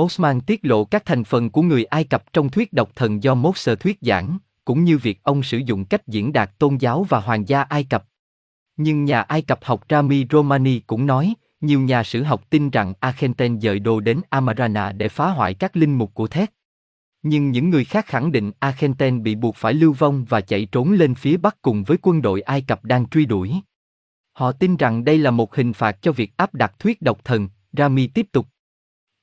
Osman 0.02 0.42
tiết 0.42 0.60
lộ 0.64 0.86
các 0.86 1.06
thành 1.06 1.24
phần 1.24 1.50
của 1.50 1.62
người 1.62 1.86
Ai 1.86 2.04
Cập 2.04 2.34
trong 2.34 2.50
thuyết 2.50 2.74
độc 2.74 2.92
thần 2.96 3.24
do 3.24 3.36
Moses 3.36 3.80
thuyết 3.80 3.98
giảng, 4.02 4.38
cũng 4.66 4.84
như 4.84 4.98
việc 4.98 5.24
ông 5.24 5.44
sử 5.44 5.58
dụng 5.58 5.86
cách 5.86 6.08
diễn 6.08 6.34
đạt 6.34 6.60
tôn 6.60 6.78
giáo 6.78 7.04
và 7.10 7.20
hoàng 7.20 7.48
gia 7.48 7.62
Ai 7.62 7.84
Cập. 7.84 8.06
Nhưng 8.78 9.06
nhà 9.06 9.22
Ai 9.22 9.42
Cập 9.42 9.64
học 9.64 9.86
Rami 9.90 10.26
Romani 10.32 10.80
cũng 10.80 11.06
nói, 11.06 11.34
nhiều 11.66 11.82
nhà 11.82 12.04
sử 12.04 12.24
học 12.24 12.50
tin 12.50 12.70
rằng 12.70 12.94
Akhenaten 13.00 13.60
dời 13.62 13.80
đồ 13.80 14.00
đến 14.00 14.22
Amarana 14.30 14.92
để 14.92 15.10
phá 15.10 15.30
hoại 15.30 15.54
các 15.54 15.78
linh 15.78 15.98
mục 15.98 16.14
của 16.14 16.28
Thét. 16.28 16.52
Nhưng 17.24 17.52
những 17.52 17.70
người 17.70 17.86
khác 17.86 18.06
khẳng 18.06 18.32
định 18.32 18.52
Akhenaten 18.60 19.24
bị 19.24 19.36
buộc 19.36 19.56
phải 19.56 19.74
lưu 19.74 19.94
vong 19.94 20.26
và 20.26 20.42
chạy 20.42 20.66
trốn 20.66 20.92
lên 20.92 21.16
phía 21.16 21.38
bắc 21.38 21.62
cùng 21.62 21.84
với 21.84 21.98
quân 22.02 22.22
đội 22.22 22.42
Ai 22.42 22.62
Cập 22.62 22.86
đang 22.86 23.10
truy 23.10 23.26
đuổi. 23.26 23.54
Họ 24.34 24.52
tin 24.52 24.76
rằng 24.76 25.04
đây 25.04 25.18
là 25.18 25.32
một 25.32 25.56
hình 25.56 25.74
phạt 25.74 26.02
cho 26.02 26.12
việc 26.12 26.38
áp 26.38 26.54
đặt 26.54 26.80
thuyết 26.80 27.02
độc 27.02 27.24
thần, 27.24 27.50
Rami 27.74 28.08
tiếp 28.08 28.28
tục. 28.32 28.48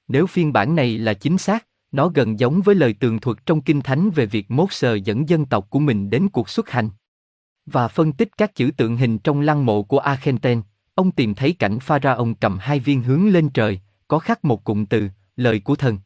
Nếu 0.09 0.27
phiên 0.27 0.53
bản 0.53 0.75
này 0.75 0.99
là 0.99 1.15
chính 1.15 1.39
xác, 1.39 1.67
nó 1.93 2.09
gần 2.09 2.39
giống 2.39 2.63
với 2.63 2.75
lời 2.75 2.95
tường 3.01 3.21
thuật 3.21 3.47
trong 3.47 3.63
Kinh 3.63 3.81
Thánh 3.81 4.11
về 4.11 4.27
việc 4.27 4.51
mốt 4.51 4.73
sờ 4.73 4.95
dẫn 4.95 5.29
dân 5.29 5.47
tộc 5.47 5.71
của 5.71 5.79
mình 5.79 6.11
đến 6.11 6.29
cuộc 6.29 6.49
xuất 6.49 6.71
hành. 6.71 6.91
Và 7.67 7.89
phân 7.89 8.13
tích 8.13 8.29
các 8.37 8.55
chữ 8.55 8.71
tượng 8.77 8.97
hình 8.97 9.19
trong 9.19 9.41
lăng 9.41 9.67
mộ 9.67 9.83
của 9.83 9.99
Argentine, 9.99 10.61
ông 10.95 11.11
tìm 11.11 11.35
thấy 11.35 11.53
cảnh 11.53 11.79
Pharaon 11.81 12.35
cầm 12.35 12.59
hai 12.59 12.81
viên 12.81 13.03
hướng 13.03 13.29
lên 13.29 13.51
trời, 13.51 13.81
có 14.09 14.19
khắc 14.19 14.45
một 14.45 14.65
cụm 14.65 14.85
từ, 14.85 15.09
lời 15.37 15.61
của 15.61 15.77
thần. 15.77 15.99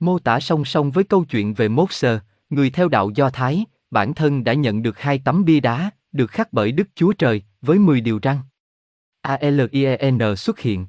Mô 0.00 0.18
tả 0.18 0.40
song 0.40 0.64
song 0.64 0.90
với 0.90 1.04
câu 1.04 1.24
chuyện 1.24 1.54
về 1.54 1.68
mốt 1.68 1.92
sơ, 1.92 2.20
người 2.50 2.70
theo 2.70 2.88
đạo 2.88 3.10
Do 3.14 3.30
Thái, 3.30 3.64
bản 3.90 4.14
thân 4.14 4.44
đã 4.44 4.52
nhận 4.52 4.82
được 4.82 4.98
hai 4.98 5.18
tấm 5.18 5.44
bia 5.44 5.60
đá, 5.60 5.90
được 6.12 6.30
khắc 6.30 6.52
bởi 6.52 6.72
Đức 6.72 6.88
Chúa 6.94 7.12
Trời, 7.12 7.42
với 7.62 7.78
10 7.78 8.00
điều 8.00 8.18
răng. 8.22 8.38
ALIEN 9.22 10.36
xuất 10.36 10.58
hiện. 10.58 10.86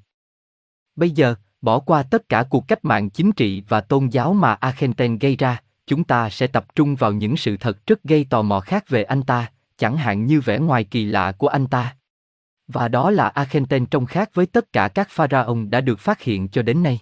Bây 0.96 1.12
giờ, 1.12 1.36
Bỏ 1.62 1.80
qua 1.80 2.04
tất 2.04 2.30
cả 2.30 2.44
cuộc 2.50 2.68
cách 2.68 2.86
mạng 2.86 3.10
chính 3.10 3.32
trị 3.32 3.64
và 3.68 3.82
tôn 3.82 4.08
giáo 4.08 4.34
mà 4.34 4.54
Argentine 4.54 5.18
gây 5.22 5.36
ra, 5.36 5.62
chúng 5.88 6.04
ta 6.04 6.30
sẽ 6.30 6.48
tập 6.48 6.76
trung 6.76 6.96
vào 6.96 7.12
những 7.12 7.38
sự 7.38 7.58
thật 7.58 7.88
rất 7.88 8.04
gây 8.04 8.26
tò 8.30 8.42
mò 8.42 8.60
khác 8.60 8.90
về 8.90 9.04
anh 9.04 9.24
ta, 9.24 9.52
chẳng 9.78 9.98
hạn 9.98 10.26
như 10.26 10.42
vẻ 10.42 10.60
ngoài 10.60 10.84
kỳ 10.84 11.06
lạ 11.06 11.32
của 11.32 11.48
anh 11.48 11.68
ta. 11.68 11.96
Và 12.68 12.88
đó 12.88 13.12
là 13.12 13.28
Akhenaten 13.28 13.86
trông 13.86 14.06
khác 14.06 14.30
với 14.34 14.46
tất 14.46 14.74
cả 14.74 14.88
các 14.88 15.08
pharaoh 15.10 15.70
đã 15.70 15.82
được 15.82 16.00
phát 16.00 16.22
hiện 16.22 16.48
cho 16.48 16.62
đến 16.62 16.84
nay. 16.84 17.00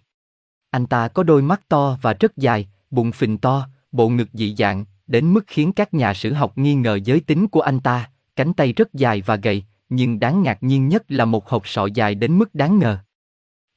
Anh 0.71 0.85
ta 0.85 1.07
có 1.07 1.23
đôi 1.23 1.41
mắt 1.41 1.61
to 1.67 1.97
và 2.01 2.13
rất 2.13 2.37
dài, 2.37 2.69
bụng 2.91 3.11
phình 3.11 3.37
to, 3.37 3.67
bộ 3.91 4.09
ngực 4.09 4.27
dị 4.33 4.55
dạng, 4.55 4.85
đến 5.07 5.33
mức 5.33 5.43
khiến 5.47 5.73
các 5.73 5.93
nhà 5.93 6.13
sử 6.13 6.33
học 6.33 6.57
nghi 6.57 6.75
ngờ 6.75 6.99
giới 7.03 7.19
tính 7.19 7.47
của 7.47 7.61
anh 7.61 7.79
ta, 7.79 8.09
cánh 8.35 8.53
tay 8.53 8.73
rất 8.73 8.93
dài 8.93 9.21
và 9.21 9.35
gầy, 9.35 9.63
nhưng 9.89 10.19
đáng 10.19 10.43
ngạc 10.43 10.63
nhiên 10.63 10.87
nhất 10.87 11.03
là 11.07 11.25
một 11.25 11.49
hộp 11.49 11.67
sọ 11.67 11.85
dài 11.85 12.15
đến 12.15 12.37
mức 12.37 12.55
đáng 12.55 12.79
ngờ. 12.79 12.97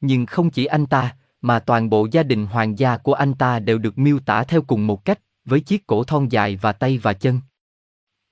Nhưng 0.00 0.26
không 0.26 0.50
chỉ 0.50 0.64
anh 0.64 0.86
ta, 0.86 1.16
mà 1.40 1.58
toàn 1.58 1.90
bộ 1.90 2.08
gia 2.10 2.22
đình 2.22 2.46
hoàng 2.46 2.78
gia 2.78 2.96
của 2.96 3.14
anh 3.14 3.34
ta 3.34 3.58
đều 3.58 3.78
được 3.78 3.98
miêu 3.98 4.18
tả 4.18 4.44
theo 4.44 4.62
cùng 4.62 4.86
một 4.86 5.04
cách, 5.04 5.18
với 5.44 5.60
chiếc 5.60 5.86
cổ 5.86 6.04
thon 6.04 6.28
dài 6.28 6.56
và 6.56 6.72
tay 6.72 6.98
và 6.98 7.12
chân. 7.12 7.40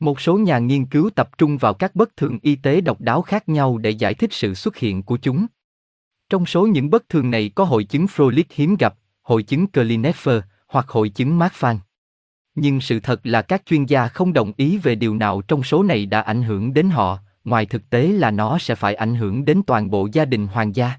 Một 0.01 0.21
số 0.21 0.39
nhà 0.39 0.59
nghiên 0.59 0.87
cứu 0.87 1.11
tập 1.11 1.39
trung 1.39 1.59
vào 1.59 1.75
các 1.75 1.97
bất 1.97 2.17
thường 2.17 2.39
y 2.43 2.57
tế 2.57 2.81
độc 2.81 3.01
đáo 3.01 3.23
khác 3.23 3.49
nhau 3.49 3.79
để 3.79 3.91
giải 3.91 4.15
thích 4.15 4.33
sự 4.33 4.55
xuất 4.55 4.77
hiện 4.77 5.03
của 5.03 5.17
chúng. 5.17 5.47
Trong 6.31 6.47
số 6.47 6.67
những 6.67 6.91
bất 6.91 7.09
thường 7.09 7.31
này 7.31 7.51
có 7.55 7.65
hội 7.65 7.85
chứng 7.85 8.07
Froelich 8.07 8.45
hiếm 8.51 8.77
gặp, 8.77 8.95
hội 9.23 9.43
chứng 9.43 9.67
Klinefelter 9.73 10.41
hoặc 10.69 10.89
hội 10.89 11.09
chứng 11.09 11.39
Marfan. 11.39 11.79
Nhưng 12.55 12.81
sự 12.81 13.01
thật 13.01 13.21
là 13.25 13.43
các 13.43 13.63
chuyên 13.67 13.85
gia 13.85 14.09
không 14.09 14.33
đồng 14.33 14.53
ý 14.57 14.79
về 14.79 14.95
điều 14.95 15.17
nào 15.17 15.43
trong 15.43 15.63
số 15.63 15.83
này 15.83 16.07
đã 16.07 16.21
ảnh 16.21 16.43
hưởng 16.43 16.75
đến 16.75 16.91
họ, 16.91 17.19
ngoài 17.45 17.67
thực 17.67 17.91
tế 17.91 18.09
là 18.09 18.31
nó 18.31 18.59
sẽ 18.59 18.75
phải 18.75 18.95
ảnh 18.95 19.15
hưởng 19.15 19.45
đến 19.45 19.63
toàn 19.67 19.91
bộ 19.91 20.09
gia 20.13 20.25
đình 20.25 20.47
hoàng 20.47 20.77
gia. 20.77 20.93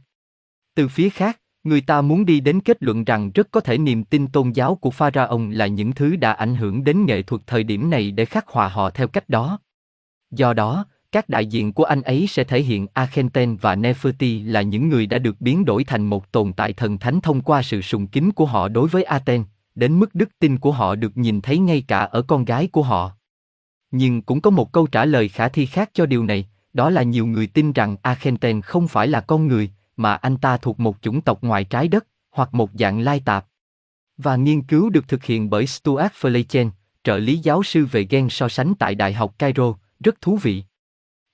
Từ 0.75 0.87
phía 0.87 1.09
khác, 1.09 1.40
Người 1.63 1.81
ta 1.81 2.01
muốn 2.01 2.25
đi 2.25 2.39
đến 2.39 2.59
kết 2.59 2.83
luận 2.83 3.03
rằng 3.03 3.31
rất 3.31 3.51
có 3.51 3.59
thể 3.59 3.77
niềm 3.77 4.03
tin 4.03 4.27
tôn 4.27 4.51
giáo 4.51 4.75
của 4.75 4.91
Pharaoh 4.91 5.41
là 5.49 5.67
những 5.67 5.91
thứ 5.91 6.15
đã 6.15 6.31
ảnh 6.31 6.55
hưởng 6.55 6.83
đến 6.83 7.05
nghệ 7.05 7.21
thuật 7.21 7.41
thời 7.47 7.63
điểm 7.63 7.89
này 7.89 8.11
để 8.11 8.25
khắc 8.25 8.47
họa 8.47 8.67
họ 8.67 8.89
theo 8.89 9.07
cách 9.07 9.29
đó. 9.29 9.59
Do 10.31 10.53
đó, 10.53 10.85
các 11.11 11.29
đại 11.29 11.45
diện 11.45 11.73
của 11.73 11.83
anh 11.83 12.01
ấy 12.01 12.27
sẽ 12.27 12.43
thể 12.43 12.61
hiện 12.61 12.87
Akhenaten 12.93 13.55
và 13.55 13.75
Neferti 13.75 14.51
là 14.51 14.61
những 14.61 14.89
người 14.89 15.05
đã 15.05 15.17
được 15.17 15.41
biến 15.41 15.65
đổi 15.65 15.83
thành 15.83 16.05
một 16.05 16.31
tồn 16.31 16.53
tại 16.53 16.73
thần 16.73 16.97
thánh 16.97 17.21
thông 17.21 17.41
qua 17.41 17.61
sự 17.61 17.81
sùng 17.81 18.07
kính 18.07 18.31
của 18.31 18.45
họ 18.45 18.67
đối 18.67 18.87
với 18.87 19.03
Aten, 19.03 19.43
đến 19.75 19.99
mức 19.99 20.15
đức 20.15 20.29
tin 20.39 20.57
của 20.57 20.71
họ 20.71 20.95
được 20.95 21.17
nhìn 21.17 21.41
thấy 21.41 21.57
ngay 21.57 21.83
cả 21.87 21.99
ở 21.99 22.21
con 22.21 22.45
gái 22.45 22.67
của 22.67 22.83
họ. 22.83 23.11
Nhưng 23.91 24.21
cũng 24.21 24.41
có 24.41 24.49
một 24.49 24.71
câu 24.71 24.87
trả 24.87 25.05
lời 25.05 25.29
khả 25.29 25.49
thi 25.49 25.65
khác 25.65 25.89
cho 25.93 26.05
điều 26.05 26.25
này, 26.25 26.47
đó 26.73 26.89
là 26.89 27.03
nhiều 27.03 27.25
người 27.25 27.47
tin 27.47 27.71
rằng 27.71 27.95
Akhenaten 28.01 28.61
không 28.61 28.87
phải 28.87 29.07
là 29.07 29.21
con 29.21 29.47
người, 29.47 29.69
mà 30.01 30.13
anh 30.15 30.37
ta 30.37 30.57
thuộc 30.57 30.79
một 30.79 30.97
chủng 31.01 31.21
tộc 31.21 31.43
ngoài 31.43 31.63
trái 31.63 31.87
đất, 31.87 32.07
hoặc 32.31 32.53
một 32.53 32.69
dạng 32.73 32.99
lai 32.99 33.21
tạp. 33.25 33.45
Và 34.17 34.35
nghiên 34.35 34.61
cứu 34.61 34.89
được 34.89 35.07
thực 35.07 35.23
hiện 35.23 35.49
bởi 35.49 35.67
Stuart 35.67 36.11
Fleichen, 36.21 36.69
trợ 37.03 37.17
lý 37.17 37.37
giáo 37.37 37.63
sư 37.63 37.85
về 37.91 38.07
gen 38.09 38.29
so 38.29 38.47
sánh 38.47 38.73
tại 38.75 38.95
Đại 38.95 39.13
học 39.13 39.35
Cairo, 39.39 39.73
rất 39.99 40.21
thú 40.21 40.37
vị. 40.37 40.63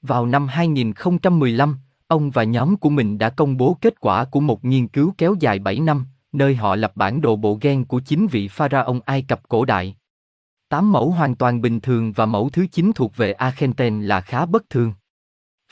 Vào 0.01 0.25
năm 0.25 0.47
2015, 0.47 1.77
ông 2.07 2.31
và 2.31 2.43
nhóm 2.43 2.77
của 2.77 2.89
mình 2.89 3.17
đã 3.17 3.29
công 3.29 3.57
bố 3.57 3.77
kết 3.81 3.99
quả 3.99 4.25
của 4.25 4.39
một 4.39 4.65
nghiên 4.65 4.87
cứu 4.87 5.13
kéo 5.17 5.35
dài 5.39 5.59
7 5.59 5.79
năm, 5.79 6.05
nơi 6.31 6.55
họ 6.55 6.75
lập 6.75 6.91
bản 6.95 7.21
đồ 7.21 7.35
bộ 7.35 7.57
gen 7.61 7.85
của 7.85 7.99
chính 7.99 8.27
vị 8.27 8.47
pharaoh 8.47 9.05
Ai 9.05 9.21
Cập 9.21 9.49
cổ 9.49 9.65
đại. 9.65 9.95
Tám 10.69 10.91
mẫu 10.91 11.11
hoàn 11.11 11.35
toàn 11.35 11.61
bình 11.61 11.79
thường 11.79 12.11
và 12.11 12.25
mẫu 12.25 12.49
thứ 12.49 12.67
9 12.71 12.91
thuộc 12.95 13.15
về 13.15 13.31
Akhenaten 13.31 14.01
là 14.01 14.21
khá 14.21 14.45
bất 14.45 14.69
thường. 14.69 14.93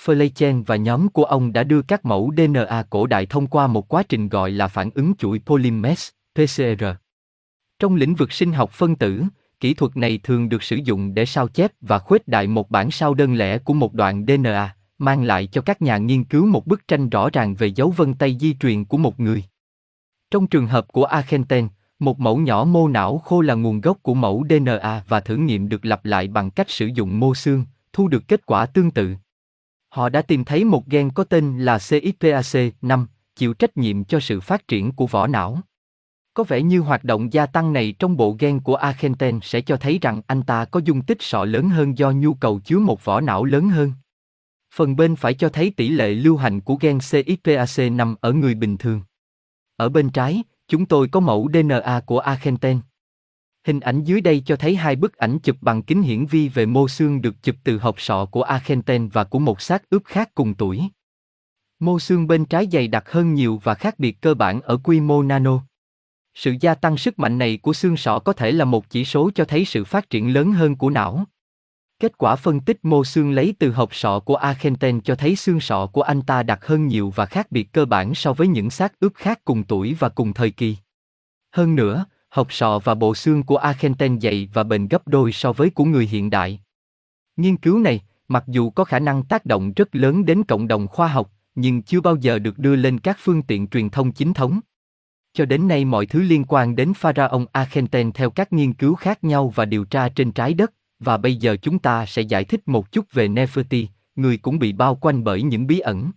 Fleichen 0.04 0.64
và 0.64 0.76
nhóm 0.76 1.10
của 1.10 1.24
ông 1.24 1.54
đã 1.54 1.64
đưa 1.64 1.82
các 1.82 2.06
mẫu 2.06 2.34
DNA 2.38 2.84
cổ 2.90 3.08
đại 3.08 3.26
thông 3.26 3.48
qua 3.48 3.68
một 3.68 3.88
quá 3.88 4.04
trình 4.04 4.30
gọi 4.30 4.52
là 4.52 4.68
phản 4.68 4.90
ứng 4.96 5.16
chuỗi 5.16 5.40
polymerase 5.46 6.12
(PCR). 6.36 6.84
Trong 7.80 7.96
lĩnh 7.96 8.16
vực 8.16 8.32
sinh 8.32 8.54
học 8.54 8.72
phân 8.72 8.96
tử, 8.96 9.24
kỹ 9.60 9.74
thuật 9.74 9.98
này 9.98 10.20
thường 10.24 10.50
được 10.50 10.64
sử 10.64 10.76
dụng 10.76 11.14
để 11.14 11.26
sao 11.26 11.48
chép 11.48 11.72
và 11.82 12.00
khuếch 12.00 12.28
đại 12.28 12.48
một 12.48 12.72
bản 12.72 12.92
sao 12.92 13.14
đơn 13.14 13.34
lẻ 13.34 13.58
của 13.58 13.74
một 13.74 13.94
đoạn 13.94 14.26
DNA, 14.26 14.76
mang 14.98 15.24
lại 15.24 15.48
cho 15.48 15.62
các 15.62 15.82
nhà 15.82 15.98
nghiên 15.98 16.24
cứu 16.24 16.46
một 16.46 16.68
bức 16.68 16.88
tranh 16.88 17.10
rõ 17.10 17.30
ràng 17.34 17.56
về 17.56 17.68
dấu 17.68 17.90
vân 17.90 18.14
tay 18.14 18.38
di 18.40 18.56
truyền 18.60 18.86
của 18.86 18.98
một 18.98 19.20
người. 19.20 19.44
Trong 20.32 20.48
trường 20.48 20.68
hợp 20.68 20.88
của 20.88 21.04
Argenten, 21.04 21.68
một 22.00 22.20
mẫu 22.20 22.38
nhỏ 22.38 22.64
mô 22.64 22.88
não 22.88 23.18
khô 23.18 23.42
là 23.42 23.54
nguồn 23.54 23.82
gốc 23.82 23.98
của 24.02 24.14
mẫu 24.14 24.46
DNA 24.50 25.04
và 25.08 25.20
thử 25.20 25.36
nghiệm 25.36 25.70
được 25.70 25.86
lặp 25.86 26.06
lại 26.06 26.28
bằng 26.28 26.52
cách 26.52 26.70
sử 26.70 26.86
dụng 26.86 27.20
mô 27.20 27.36
xương, 27.36 27.66
thu 27.94 28.08
được 28.08 28.28
kết 28.28 28.46
quả 28.46 28.66
tương 28.66 28.92
tự. 28.92 29.16
Họ 29.96 30.10
đã 30.10 30.22
tìm 30.22 30.44
thấy 30.44 30.64
một 30.64 30.88
gen 30.88 31.10
có 31.12 31.24
tên 31.24 31.60
là 31.60 31.78
CXPAC5, 31.78 33.06
chịu 33.36 33.54
trách 33.54 33.78
nhiệm 33.78 34.04
cho 34.04 34.20
sự 34.20 34.40
phát 34.42 34.68
triển 34.68 34.92
của 34.92 35.08
vỏ 35.08 35.28
não. 35.28 35.60
Có 36.34 36.44
vẻ 36.44 36.62
như 36.62 36.80
hoạt 36.80 37.04
động 37.04 37.34
gia 37.34 37.46
tăng 37.46 37.74
này 37.74 37.96
trong 38.00 38.18
bộ 38.18 38.36
gen 38.40 38.60
của 38.60 38.76
Akhenaten 38.76 39.40
sẽ 39.44 39.62
cho 39.62 39.78
thấy 39.78 40.00
rằng 40.02 40.22
anh 40.28 40.44
ta 40.44 40.66
có 40.66 40.80
dung 40.84 41.02
tích 41.02 41.18
sọ 41.22 41.46
lớn 41.46 41.70
hơn 41.70 41.98
do 41.98 42.12
nhu 42.12 42.34
cầu 42.34 42.60
chứa 42.60 42.80
một 42.80 43.06
vỏ 43.06 43.22
não 43.22 43.46
lớn 43.46 43.70
hơn. 43.70 43.94
Phần 44.74 44.96
bên 44.96 45.16
phải 45.16 45.34
cho 45.34 45.50
thấy 45.50 45.72
tỷ 45.72 45.90
lệ 45.90 46.10
lưu 46.10 46.38
hành 46.38 46.62
của 46.62 46.76
gen 46.76 46.98
CXPAC5 46.98 48.16
ở 48.22 48.34
người 48.34 48.56
bình 48.56 48.78
thường. 48.78 49.02
Ở 49.78 49.90
bên 49.90 50.10
trái, 50.10 50.44
chúng 50.68 50.86
tôi 50.86 51.08
có 51.08 51.20
mẫu 51.20 51.50
DNA 51.54 52.02
của 52.06 52.20
Akhenaten. 52.20 52.80
Hình 53.66 53.80
ảnh 53.80 54.04
dưới 54.04 54.22
đây 54.22 54.44
cho 54.46 54.56
thấy 54.56 54.76
hai 54.76 54.96
bức 54.96 55.18
ảnh 55.18 55.40
chụp 55.40 55.58
bằng 55.62 55.82
kính 55.82 56.02
hiển 56.02 56.26
vi 56.26 56.50
về 56.50 56.66
mô 56.66 56.88
xương 56.88 57.22
được 57.22 57.44
chụp 57.44 57.56
từ 57.64 57.78
hộp 57.78 58.02
sọ 58.02 58.26
của 58.26 58.44
Akhenaten 58.44 59.08
và 59.08 59.24
của 59.24 59.40
một 59.40 59.62
xác 59.62 59.90
ướp 59.90 60.06
khác 60.06 60.30
cùng 60.36 60.54
tuổi. 60.54 60.82
Mô 61.80 62.00
xương 62.00 62.28
bên 62.28 62.46
trái 62.46 62.68
dày 62.72 62.88
đặc 62.88 63.12
hơn 63.12 63.34
nhiều 63.34 63.62
và 63.64 63.74
khác 63.74 64.00
biệt 64.00 64.22
cơ 64.22 64.34
bản 64.34 64.62
ở 64.62 64.78
quy 64.84 65.00
mô 65.00 65.24
nano. 65.24 65.60
Sự 66.34 66.56
gia 66.62 66.76
tăng 66.76 66.98
sức 66.98 67.20
mạnh 67.20 67.38
này 67.38 67.58
của 67.58 67.74
xương 67.74 67.98
sọ 67.98 68.20
có 68.20 68.34
thể 68.34 68.52
là 68.52 68.66
một 68.66 68.90
chỉ 68.90 69.06
số 69.06 69.32
cho 69.36 69.46
thấy 69.46 69.66
sự 69.66 69.84
phát 69.84 70.10
triển 70.10 70.34
lớn 70.34 70.52
hơn 70.52 70.76
của 70.76 70.90
não. 70.90 71.26
Kết 72.00 72.18
quả 72.18 72.36
phân 72.36 72.60
tích 72.60 72.80
mô 72.84 73.04
xương 73.04 73.32
lấy 73.32 73.54
từ 73.60 73.72
hộp 73.72 73.96
sọ 73.96 74.20
của 74.20 74.36
Akhenaten 74.36 75.02
cho 75.02 75.16
thấy 75.16 75.36
xương 75.36 75.60
sọ 75.60 75.88
của 75.88 76.02
anh 76.02 76.22
ta 76.22 76.44
đặc 76.44 76.66
hơn 76.66 76.88
nhiều 76.88 77.14
và 77.16 77.26
khác 77.26 77.52
biệt 77.52 77.72
cơ 77.72 77.86
bản 77.86 78.16
so 78.16 78.34
với 78.34 78.48
những 78.48 78.70
xác 78.70 79.00
ướp 79.00 79.14
khác 79.16 79.40
cùng 79.46 79.64
tuổi 79.64 79.96
và 80.00 80.10
cùng 80.10 80.34
thời 80.34 80.52
kỳ. 80.52 80.78
Hơn 81.52 81.76
nữa, 81.76 82.06
hộp 82.36 82.54
sọ 82.54 82.80
và 82.84 82.96
bộ 82.96 83.16
xương 83.16 83.44
của 83.44 83.58
Akhenaten 83.58 84.20
dày 84.22 84.50
và 84.54 84.64
bền 84.64 84.88
gấp 84.88 85.08
đôi 85.08 85.32
so 85.32 85.54
với 85.54 85.70
của 85.70 85.86
người 85.86 86.06
hiện 86.06 86.30
đại. 86.30 86.60
Nghiên 87.38 87.58
cứu 87.58 87.80
này, 87.80 88.02
mặc 88.28 88.44
dù 88.48 88.70
có 88.70 88.84
khả 88.84 89.00
năng 89.00 89.24
tác 89.24 89.46
động 89.46 89.74
rất 89.76 89.96
lớn 89.96 90.26
đến 90.26 90.44
cộng 90.44 90.68
đồng 90.68 90.88
khoa 90.88 91.08
học, 91.08 91.32
nhưng 91.56 91.82
chưa 91.82 92.02
bao 92.02 92.16
giờ 92.16 92.40
được 92.40 92.60
đưa 92.60 92.76
lên 92.76 93.00
các 93.00 93.18
phương 93.20 93.42
tiện 93.42 93.68
truyền 93.68 93.90
thông 93.90 94.12
chính 94.12 94.34
thống. 94.34 94.60
Cho 95.34 95.46
đến 95.46 95.68
nay 95.68 95.86
mọi 95.86 96.06
thứ 96.06 96.22
liên 96.22 96.46
quan 96.48 96.76
đến 96.76 96.94
pharaon 96.94 97.46
Akhenaten 97.52 98.12
theo 98.12 98.30
các 98.30 98.54
nghiên 98.54 98.74
cứu 98.74 98.96
khác 98.96 99.24
nhau 99.24 99.54
và 99.56 99.66
điều 99.66 99.86
tra 99.86 100.10
trên 100.10 100.32
trái 100.32 100.54
đất, 100.54 100.74
và 101.00 101.18
bây 101.18 101.36
giờ 101.36 101.58
chúng 101.62 101.80
ta 101.80 102.06
sẽ 102.06 102.22
giải 102.22 102.44
thích 102.44 102.68
một 102.68 102.92
chút 102.92 103.06
về 103.12 103.28
nefertiti 103.28 103.86
người 104.16 104.38
cũng 104.38 104.60
bị 104.60 104.74
bao 104.74 104.96
quanh 104.96 105.24
bởi 105.24 105.42
những 105.44 105.68
bí 105.68 105.80
ẩn. 105.80 106.12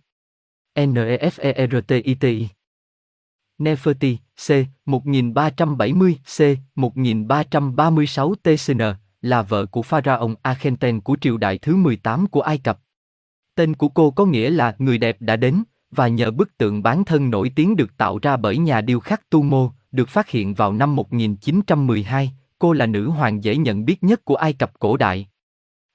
Nefertiti 0.75 2.45
nefertiti 3.59 4.17
C. 4.47 4.51
1370, 4.85 6.19
C. 6.37 6.41
1336 6.75 8.35
TCN, 8.35 8.81
là 9.21 9.41
vợ 9.41 9.65
của 9.65 9.81
Pharaon 9.81 10.35
Akhenaten 10.41 11.01
của 11.01 11.17
triều 11.21 11.37
đại 11.37 11.57
thứ 11.57 11.75
18 11.75 12.27
của 12.27 12.41
Ai 12.41 12.57
Cập. 12.57 12.79
Tên 13.55 13.75
của 13.75 13.89
cô 13.89 14.11
có 14.11 14.25
nghĩa 14.25 14.49
là 14.49 14.75
người 14.79 14.97
đẹp 14.97 15.17
đã 15.19 15.35
đến, 15.35 15.63
và 15.91 16.07
nhờ 16.07 16.31
bức 16.31 16.57
tượng 16.57 16.83
bán 16.83 17.05
thân 17.05 17.29
nổi 17.29 17.51
tiếng 17.55 17.75
được 17.75 17.97
tạo 17.97 18.19
ra 18.21 18.37
bởi 18.37 18.57
nhà 18.57 18.81
điêu 18.81 18.99
khắc 18.99 19.29
Tu 19.29 19.41
Mô, 19.41 19.71
được 19.91 20.09
phát 20.09 20.29
hiện 20.29 20.53
vào 20.53 20.73
năm 20.73 20.95
1912, 20.95 22.31
cô 22.59 22.73
là 22.73 22.85
nữ 22.85 23.09
hoàng 23.09 23.43
dễ 23.43 23.57
nhận 23.57 23.85
biết 23.85 24.03
nhất 24.03 24.25
của 24.25 24.35
Ai 24.35 24.53
Cập 24.53 24.79
cổ 24.79 24.97
đại. 24.97 25.27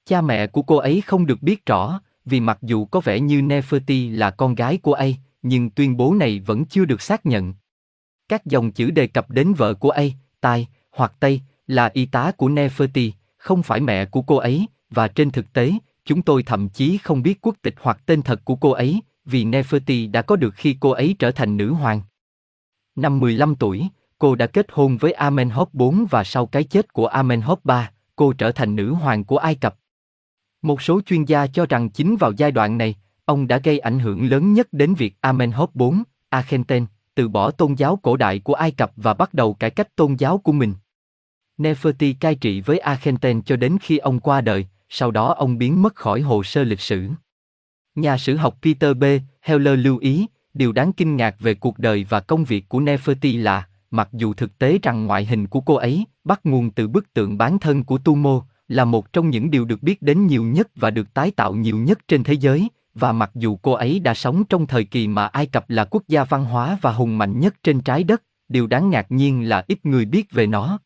Cha 0.05 0.21
mẹ 0.21 0.47
của 0.47 0.61
cô 0.61 0.75
ấy 0.75 1.01
không 1.01 1.25
được 1.25 1.41
biết 1.41 1.65
rõ, 1.65 1.99
vì 2.25 2.39
mặc 2.39 2.57
dù 2.61 2.85
có 2.85 2.99
vẻ 2.99 3.19
như 3.19 3.41
Nefertiti 3.41 4.17
là 4.17 4.31
con 4.31 4.55
gái 4.55 4.77
của 4.77 4.93
ấy, 4.93 5.15
nhưng 5.41 5.69
tuyên 5.69 5.97
bố 5.97 6.13
này 6.13 6.39
vẫn 6.39 6.65
chưa 6.65 6.85
được 6.85 7.01
xác 7.01 7.25
nhận. 7.25 7.53
Các 8.29 8.45
dòng 8.45 8.71
chữ 8.71 8.91
đề 8.91 9.07
cập 9.07 9.29
đến 9.29 9.53
vợ 9.53 9.73
của 9.73 9.89
A, 9.89 10.03
Tai, 10.41 10.67
hoặc 10.91 11.13
Tây, 11.19 11.41
là 11.67 11.89
y 11.93 12.05
tá 12.05 12.31
của 12.31 12.49
Neferti, 12.49 13.11
không 13.37 13.63
phải 13.63 13.79
mẹ 13.79 14.05
của 14.05 14.21
cô 14.21 14.35
ấy, 14.35 14.65
và 14.89 15.07
trên 15.07 15.31
thực 15.31 15.53
tế, 15.53 15.71
chúng 16.05 16.21
tôi 16.21 16.43
thậm 16.43 16.69
chí 16.69 16.97
không 16.97 17.21
biết 17.21 17.41
quốc 17.41 17.55
tịch 17.61 17.75
hoặc 17.81 17.99
tên 18.05 18.21
thật 18.21 18.45
của 18.45 18.55
cô 18.55 18.71
ấy, 18.71 19.01
vì 19.25 19.45
Neferti 19.45 20.11
đã 20.11 20.21
có 20.21 20.35
được 20.35 20.53
khi 20.55 20.77
cô 20.79 20.89
ấy 20.89 21.15
trở 21.19 21.31
thành 21.31 21.57
nữ 21.57 21.73
hoàng. 21.73 22.01
Năm 22.95 23.19
15 23.19 23.55
tuổi, 23.55 23.87
cô 24.17 24.35
đã 24.35 24.47
kết 24.47 24.65
hôn 24.71 24.97
với 24.97 25.11
Amenhotep 25.11 25.73
IV 25.73 26.09
và 26.09 26.23
sau 26.23 26.45
cái 26.45 26.63
chết 26.63 26.93
của 26.93 27.07
Amenhotep 27.07 27.65
III, 27.65 27.75
cô 28.15 28.33
trở 28.33 28.51
thành 28.51 28.75
nữ 28.75 28.93
hoàng 28.93 29.23
của 29.23 29.37
Ai 29.37 29.55
Cập. 29.55 29.75
Một 30.61 30.81
số 30.81 31.01
chuyên 31.01 31.25
gia 31.25 31.47
cho 31.47 31.65
rằng 31.65 31.89
chính 31.89 32.15
vào 32.15 32.31
giai 32.37 32.51
đoạn 32.51 32.77
này, 32.77 32.95
ông 33.25 33.47
đã 33.47 33.57
gây 33.57 33.79
ảnh 33.79 33.99
hưởng 33.99 34.29
lớn 34.29 34.53
nhất 34.53 34.67
đến 34.71 34.93
việc 34.93 35.15
Amenhotep 35.21 35.75
IV, 35.75 35.93
Akhenaten, 36.29 36.85
từ 37.15 37.27
bỏ 37.27 37.51
tôn 37.51 37.73
giáo 37.73 37.95
cổ 37.95 38.17
đại 38.17 38.39
của 38.39 38.53
Ai 38.53 38.71
Cập 38.71 38.91
và 38.95 39.13
bắt 39.13 39.33
đầu 39.33 39.53
cải 39.53 39.69
cách 39.69 39.95
tôn 39.95 40.15
giáo 40.15 40.37
của 40.37 40.51
mình. 40.51 40.73
Neferti 41.57 42.13
cai 42.19 42.35
trị 42.35 42.61
với 42.61 42.79
Akhenaten 42.79 43.41
cho 43.41 43.55
đến 43.55 43.77
khi 43.81 43.97
ông 43.97 44.19
qua 44.19 44.41
đời, 44.41 44.67
sau 44.89 45.11
đó 45.11 45.33
ông 45.33 45.57
biến 45.57 45.81
mất 45.81 45.95
khỏi 45.95 46.21
hồ 46.21 46.43
sơ 46.43 46.63
lịch 46.63 46.79
sử. 46.79 47.09
Nhà 47.95 48.17
sử 48.17 48.35
học 48.35 48.57
Peter 48.61 48.97
B. 48.97 49.03
Heller 49.41 49.79
lưu 49.79 49.97
ý, 49.97 50.25
điều 50.53 50.71
đáng 50.71 50.93
kinh 50.93 51.15
ngạc 51.15 51.35
về 51.39 51.53
cuộc 51.53 51.79
đời 51.79 52.05
và 52.09 52.19
công 52.19 52.43
việc 52.43 52.69
của 52.69 52.79
Neferti 52.79 53.41
là, 53.41 53.67
mặc 53.91 54.09
dù 54.13 54.33
thực 54.33 54.57
tế 54.59 54.79
rằng 54.81 55.05
ngoại 55.05 55.25
hình 55.25 55.47
của 55.47 55.61
cô 55.61 55.75
ấy, 55.75 56.05
bắt 56.23 56.39
nguồn 56.43 56.71
từ 56.71 56.87
bức 56.87 57.13
tượng 57.13 57.37
bán 57.37 57.59
thân 57.59 57.83
của 57.83 57.97
Tumo, 57.97 58.41
là 58.67 58.85
một 58.85 59.13
trong 59.13 59.29
những 59.29 59.51
điều 59.51 59.65
được 59.65 59.83
biết 59.83 60.01
đến 60.01 60.27
nhiều 60.27 60.43
nhất 60.43 60.67
và 60.75 60.91
được 60.91 61.13
tái 61.13 61.31
tạo 61.31 61.53
nhiều 61.53 61.77
nhất 61.77 61.99
trên 62.07 62.23
thế 62.23 62.33
giới, 62.33 62.67
và 62.95 63.11
mặc 63.11 63.31
dù 63.35 63.55
cô 63.55 63.71
ấy 63.71 63.99
đã 63.99 64.13
sống 64.13 64.43
trong 64.45 64.67
thời 64.67 64.83
kỳ 64.83 65.07
mà 65.07 65.25
Ai 65.25 65.45
Cập 65.45 65.69
là 65.69 65.85
quốc 65.85 66.03
gia 66.07 66.23
văn 66.23 66.45
hóa 66.45 66.77
và 66.81 66.91
hùng 66.91 67.17
mạnh 67.17 67.39
nhất 67.39 67.55
trên 67.63 67.81
trái 67.81 68.03
đất, 68.03 68.23
điều 68.47 68.67
đáng 68.67 68.89
ngạc 68.89 69.05
nhiên 69.09 69.49
là 69.49 69.65
ít 69.67 69.85
người 69.85 70.05
biết 70.05 70.31
về 70.31 70.47
nó. 70.47 70.79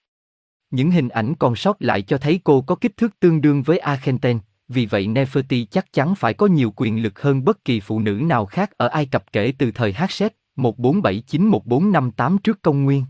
Những 0.71 0.91
hình 0.91 1.09
ảnh 1.09 1.35
còn 1.35 1.55
sót 1.55 1.77
lại 1.79 2.01
cho 2.01 2.17
thấy 2.17 2.39
cô 2.43 2.61
có 2.61 2.75
kích 2.75 2.97
thước 2.97 3.19
tương 3.19 3.41
đương 3.41 3.63
với 3.63 3.77
Akhenaten, 3.77 4.39
vì 4.67 4.85
vậy 4.85 5.07
Nefertiti 5.07 5.65
chắc 5.71 5.93
chắn 5.93 6.15
phải 6.15 6.33
có 6.33 6.47
nhiều 6.47 6.73
quyền 6.75 7.03
lực 7.03 7.21
hơn 7.21 7.43
bất 7.43 7.65
kỳ 7.65 7.79
phụ 7.79 7.99
nữ 7.99 8.11
nào 8.11 8.45
khác 8.45 8.71
ở 8.77 8.87
Ai 8.87 9.05
Cập 9.05 9.31
kể 9.31 9.53
từ 9.57 9.71
thời 9.71 9.93
Hatshepsut 9.93 10.33
1479-1458 10.57 12.37
trước 12.37 12.61
công 12.61 12.83
nguyên. 12.83 13.05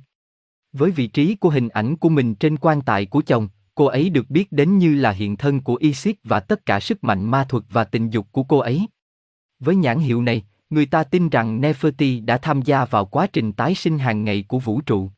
Với 0.73 0.91
vị 0.91 1.07
trí 1.07 1.35
của 1.35 1.49
hình 1.49 1.69
ảnh 1.69 1.95
của 1.95 2.09
mình 2.09 2.35
trên 2.35 2.57
quan 2.57 2.81
tài 2.81 3.05
của 3.05 3.21
chồng, 3.21 3.49
cô 3.79 3.85
ấy 3.85 4.09
được 4.09 4.29
biết 4.29 4.51
đến 4.51 4.77
như 4.77 4.95
là 4.95 5.11
hiện 5.11 5.37
thân 5.37 5.61
của 5.61 5.75
Isis 5.75 6.15
và 6.23 6.39
tất 6.39 6.65
cả 6.65 6.79
sức 6.79 7.03
mạnh 7.03 7.25
ma 7.25 7.45
thuật 7.49 7.63
và 7.69 7.83
tình 7.83 8.09
dục 8.09 8.27
của 8.31 8.43
cô 8.43 8.57
ấy. 8.57 8.87
Với 9.59 9.75
nhãn 9.75 9.99
hiệu 9.99 10.21
này, 10.21 10.43
người 10.69 10.85
ta 10.85 11.03
tin 11.03 11.29
rằng 11.29 11.61
Neferti 11.61 12.25
đã 12.25 12.37
tham 12.37 12.61
gia 12.61 12.85
vào 12.85 13.05
quá 13.05 13.27
trình 13.27 13.51
tái 13.51 13.75
sinh 13.75 13.99
hàng 13.99 14.23
ngày 14.23 14.45
của 14.47 14.59
vũ 14.59 14.81
trụ. 14.81 15.09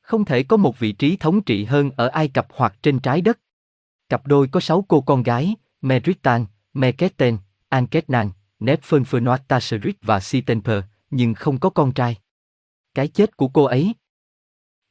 Không 0.00 0.24
thể 0.24 0.42
có 0.42 0.56
một 0.56 0.78
vị 0.78 0.92
trí 0.92 1.16
thống 1.16 1.42
trị 1.42 1.64
hơn 1.64 1.90
ở 1.96 2.08
Ai 2.08 2.28
Cập 2.28 2.46
hoặc 2.50 2.74
trên 2.82 2.98
trái 2.98 3.20
đất. 3.20 3.38
Cặp 4.08 4.26
đôi 4.26 4.48
có 4.48 4.60
sáu 4.60 4.84
cô 4.88 5.00
con 5.00 5.22
gái, 5.22 5.54
Meritan, 5.80 6.46
Meketen, 6.74 7.38
Anketnan, 7.68 8.30
Nefertfenoat 8.60 9.94
và 10.02 10.20
Sitenper, 10.20 10.84
nhưng 11.10 11.34
không 11.34 11.58
có 11.58 11.70
con 11.70 11.92
trai. 11.92 12.16
cái 12.94 13.08
chết 13.08 13.36
của 13.36 13.48
cô 13.48 13.64
ấy. 13.64 13.94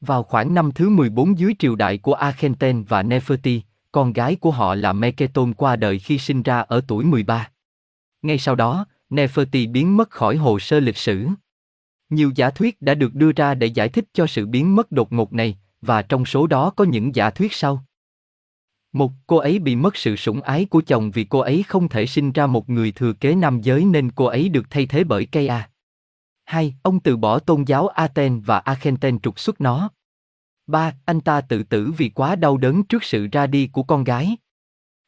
Vào 0.01 0.23
khoảng 0.23 0.53
năm 0.53 0.71
thứ 0.71 0.89
14 0.89 1.39
dưới 1.39 1.55
triều 1.59 1.75
đại 1.75 1.97
của 1.97 2.13
Akhenaten 2.13 2.83
và 2.83 3.03
Neferti, 3.03 3.59
con 3.91 4.13
gái 4.13 4.35
của 4.35 4.51
họ 4.51 4.75
là 4.75 4.93
Meketon 4.93 5.53
qua 5.53 5.75
đời 5.75 5.99
khi 5.99 6.17
sinh 6.17 6.43
ra 6.43 6.59
ở 6.59 6.81
tuổi 6.87 7.03
13. 7.03 7.49
Ngay 8.21 8.37
sau 8.37 8.55
đó, 8.55 8.85
Neferti 9.09 9.71
biến 9.71 9.97
mất 9.97 10.09
khỏi 10.09 10.35
hồ 10.35 10.59
sơ 10.59 10.79
lịch 10.79 10.97
sử. 10.97 11.27
Nhiều 12.09 12.31
giả 12.35 12.49
thuyết 12.49 12.81
đã 12.81 12.95
được 12.95 13.15
đưa 13.15 13.31
ra 13.31 13.53
để 13.53 13.67
giải 13.67 13.89
thích 13.89 14.05
cho 14.13 14.27
sự 14.27 14.45
biến 14.45 14.75
mất 14.75 14.91
đột 14.91 15.13
ngột 15.13 15.33
này, 15.33 15.57
và 15.81 16.01
trong 16.01 16.25
số 16.25 16.47
đó 16.47 16.69
có 16.69 16.83
những 16.83 17.15
giả 17.15 17.29
thuyết 17.29 17.53
sau. 17.53 17.83
Một, 18.93 19.11
cô 19.27 19.37
ấy 19.37 19.59
bị 19.59 19.75
mất 19.75 19.95
sự 19.95 20.15
sủng 20.15 20.41
ái 20.41 20.65
của 20.65 20.81
chồng 20.87 21.11
vì 21.11 21.23
cô 21.23 21.39
ấy 21.39 21.63
không 21.67 21.89
thể 21.89 22.05
sinh 22.05 22.31
ra 22.31 22.47
một 22.47 22.69
người 22.69 22.91
thừa 22.91 23.13
kế 23.13 23.35
nam 23.35 23.61
giới 23.61 23.85
nên 23.85 24.11
cô 24.11 24.25
ấy 24.25 24.49
được 24.49 24.65
thay 24.69 24.85
thế 24.85 25.03
bởi 25.03 25.25
cây 25.25 25.47
A. 25.47 25.69
Hai, 26.47 26.75
ông 26.83 26.99
từ 26.99 27.17
bỏ 27.17 27.39
tôn 27.39 27.63
giáo 27.63 27.87
Aten 27.87 28.41
và 28.41 28.59
Akhenaten 28.59 29.19
trục 29.19 29.39
xuất 29.39 29.61
nó. 29.61 29.89
Ba, 30.67 30.93
anh 31.05 31.21
ta 31.21 31.41
tự 31.41 31.63
tử 31.63 31.91
vì 31.97 32.09
quá 32.09 32.35
đau 32.35 32.57
đớn 32.57 32.83
trước 32.83 33.03
sự 33.03 33.27
ra 33.31 33.47
đi 33.47 33.67
của 33.67 33.83
con 33.83 34.03
gái. 34.03 34.37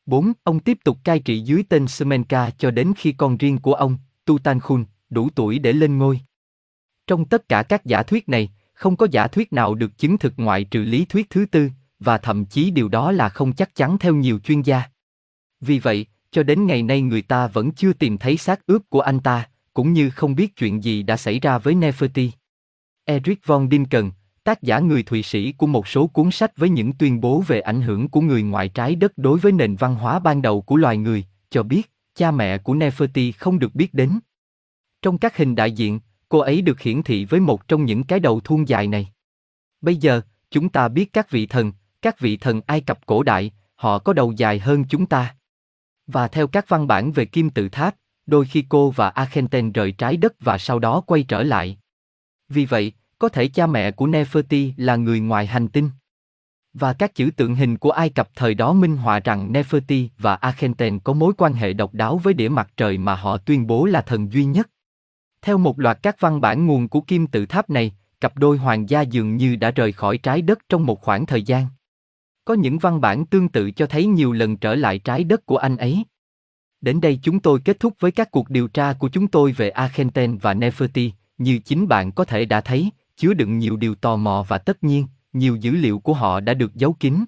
4. 0.06 0.34
Ông 0.44 0.60
tiếp 0.60 0.78
tục 0.84 0.98
cai 1.04 1.20
trị 1.20 1.40
dưới 1.40 1.64
tên 1.70 1.88
Semenka 1.88 2.50
cho 2.50 2.72
đến 2.72 2.94
khi 2.98 3.12
con 3.12 3.38
riêng 3.38 3.58
của 3.58 3.74
ông, 3.74 3.98
Tutankhamun, 4.26 4.86
đủ 5.10 5.30
tuổi 5.36 5.60
để 5.60 5.74
lên 5.74 5.98
ngôi. 5.98 6.22
Trong 7.08 7.26
tất 7.26 7.50
cả 7.50 7.64
các 7.64 7.86
giả 7.86 8.04
thuyết 8.04 8.30
này, 8.30 8.50
không 8.74 8.96
có 8.96 9.08
giả 9.12 9.28
thuyết 9.28 9.54
nào 9.54 9.76
được 9.76 9.98
chứng 9.98 10.18
thực 10.18 10.34
ngoại 10.38 10.64
trừ 10.64 10.80
lý 10.80 11.06
thuyết 11.06 11.30
thứ 11.30 11.46
tư, 11.52 11.70
và 12.00 12.18
thậm 12.18 12.46
chí 12.46 12.72
điều 12.72 12.88
đó 12.88 13.12
là 13.12 13.30
không 13.30 13.54
chắc 13.54 13.76
chắn 13.76 13.98
theo 13.98 14.16
nhiều 14.16 14.40
chuyên 14.40 14.62
gia. 14.62 14.84
Vì 15.62 15.80
vậy, 15.80 16.06
cho 16.32 16.44
đến 16.44 16.68
ngày 16.68 16.84
nay 16.84 17.02
người 17.02 17.22
ta 17.22 17.48
vẫn 17.48 17.72
chưa 17.72 17.94
tìm 17.94 18.18
thấy 18.18 18.38
xác 18.38 18.66
ướp 18.66 18.82
của 18.90 19.02
anh 19.02 19.20
ta, 19.20 19.50
cũng 19.80 19.94
như 19.94 20.10
không 20.10 20.36
biết 20.36 20.56
chuyện 20.56 20.84
gì 20.84 21.04
đã 21.04 21.18
xảy 21.18 21.40
ra 21.40 21.58
với 21.58 21.76
Neferti. 21.76 22.30
Eric 23.06 23.46
von 23.46 23.70
Dinken, 23.72 24.12
tác 24.44 24.62
giả 24.62 24.80
người 24.80 25.04
Thụy 25.04 25.24
Sĩ 25.24 25.52
của 25.52 25.68
một 25.68 25.88
số 25.88 26.08
cuốn 26.08 26.32
sách 26.32 26.58
với 26.58 26.70
những 26.70 26.94
tuyên 26.94 27.22
bố 27.22 27.44
về 27.48 27.60
ảnh 27.60 27.82
hưởng 27.82 28.10
của 28.10 28.22
người 28.22 28.44
ngoại 28.44 28.70
trái 28.70 28.96
đất 28.96 29.18
đối 29.18 29.40
với 29.40 29.52
nền 29.52 29.76
văn 29.76 29.96
hóa 29.96 30.20
ban 30.20 30.42
đầu 30.42 30.62
của 30.62 30.76
loài 30.76 30.98
người, 30.98 31.26
cho 31.50 31.64
biết, 31.64 31.92
cha 32.16 32.32
mẹ 32.32 32.58
của 32.58 32.76
Neferti 32.76 33.32
không 33.38 33.60
được 33.60 33.76
biết 33.76 33.94
đến. 33.94 34.20
Trong 35.02 35.18
các 35.18 35.38
hình 35.38 35.56
đại 35.56 35.72
diện, 35.72 36.00
cô 36.30 36.40
ấy 36.40 36.62
được 36.62 36.82
hiển 36.82 37.04
thị 37.04 37.26
với 37.26 37.40
một 37.40 37.68
trong 37.68 37.86
những 37.86 38.04
cái 38.04 38.20
đầu 38.20 38.40
thuôn 38.40 38.68
dài 38.68 38.88
này. 38.88 39.08
Bây 39.82 39.96
giờ, 39.96 40.22
chúng 40.52 40.70
ta 40.70 40.88
biết 40.88 41.14
các 41.14 41.32
vị 41.32 41.48
thần, 41.48 41.72
các 42.02 42.20
vị 42.20 42.38
thần 42.38 42.62
Ai 42.66 42.82
Cập 42.82 43.06
cổ 43.06 43.24
đại, 43.24 43.52
họ 43.76 44.00
có 44.00 44.14
đầu 44.14 44.32
dài 44.32 44.60
hơn 44.60 44.84
chúng 44.90 45.06
ta. 45.06 45.36
Và 46.08 46.28
theo 46.28 46.48
các 46.48 46.70
văn 46.70 46.88
bản 46.88 47.12
về 47.12 47.26
kim 47.26 47.50
tự 47.50 47.70
tháp, 47.70 47.96
đôi 48.30 48.46
khi 48.46 48.66
cô 48.70 48.92
và 48.92 49.10
Akhenaten 49.10 49.72
rời 49.72 49.92
trái 49.92 50.18
đất 50.18 50.34
và 50.40 50.58
sau 50.58 50.80
đó 50.80 51.02
quay 51.02 51.24
trở 51.24 51.44
lại. 51.44 51.78
Vì 52.50 52.66
vậy, 52.66 52.94
có 53.20 53.30
thể 53.30 53.48
cha 53.48 53.68
mẹ 53.68 53.92
của 53.92 54.08
Neferti 54.08 54.72
là 54.78 54.96
người 54.96 55.20
ngoài 55.20 55.46
hành 55.46 55.68
tinh. 55.68 55.90
Và 56.74 56.94
các 56.94 57.16
chữ 57.16 57.30
tượng 57.38 57.56
hình 57.56 57.78
của 57.78 57.92
Ai 57.92 58.10
Cập 58.10 58.30
thời 58.36 58.54
đó 58.54 58.74
minh 58.74 58.98
họa 58.98 59.20
rằng 59.20 59.52
Neferti 59.54 60.08
và 60.18 60.36
Akhenaten 60.36 61.00
có 61.00 61.14
mối 61.14 61.34
quan 61.38 61.54
hệ 61.54 61.74
độc 61.74 61.94
đáo 61.94 62.18
với 62.18 62.34
đĩa 62.34 62.50
mặt 62.50 62.72
trời 62.78 62.98
mà 62.98 63.16
họ 63.16 63.38
tuyên 63.38 63.68
bố 63.68 63.86
là 63.86 64.02
thần 64.02 64.32
duy 64.32 64.46
nhất. 64.46 64.70
Theo 65.42 65.58
một 65.58 65.80
loạt 65.80 66.00
các 66.02 66.16
văn 66.20 66.42
bản 66.42 66.66
nguồn 66.66 66.88
của 66.88 67.02
kim 67.02 67.28
tự 67.28 67.46
tháp 67.46 67.70
này, 67.70 67.96
cặp 68.22 68.38
đôi 68.38 68.58
hoàng 68.58 68.90
gia 68.90 69.02
dường 69.02 69.38
như 69.38 69.56
đã 69.56 69.72
rời 69.72 69.92
khỏi 69.92 70.18
trái 70.18 70.42
đất 70.42 70.60
trong 70.70 70.86
một 70.86 71.02
khoảng 71.02 71.26
thời 71.26 71.44
gian. 71.44 71.66
Có 72.46 72.54
những 72.54 72.80
văn 72.80 73.02
bản 73.02 73.26
tương 73.26 73.50
tự 73.50 73.72
cho 73.72 73.86
thấy 73.86 74.06
nhiều 74.06 74.32
lần 74.32 74.58
trở 74.58 74.76
lại 74.76 75.00
trái 75.00 75.24
đất 75.24 75.46
của 75.46 75.58
anh 75.58 75.78
ấy. 75.78 76.04
Đến 76.82 77.02
đây 77.02 77.20
chúng 77.24 77.40
tôi 77.40 77.60
kết 77.66 77.80
thúc 77.80 77.94
với 78.00 78.12
các 78.12 78.32
cuộc 78.32 78.50
điều 78.50 78.68
tra 78.68 78.94
của 78.94 79.10
chúng 79.10 79.28
tôi 79.28 79.52
về 79.52 79.70
Argentine 79.70 80.38
và 80.42 80.54
Neferti, 80.54 81.10
như 81.38 81.60
chính 81.60 81.88
bạn 81.88 82.12
có 82.12 82.26
thể 82.26 82.46
đã 82.46 82.62
thấy, 82.62 82.90
chứa 83.18 83.34
đựng 83.34 83.58
nhiều 83.58 83.78
điều 83.78 83.96
tò 83.96 84.16
mò 84.16 84.46
và 84.48 84.58
tất 84.58 84.84
nhiên, 84.84 85.08
nhiều 85.34 85.56
dữ 85.56 85.72
liệu 85.72 86.00
của 86.00 86.14
họ 86.14 86.40
đã 86.40 86.54
được 86.54 86.76
giấu 86.76 86.94
kín. 86.94 87.26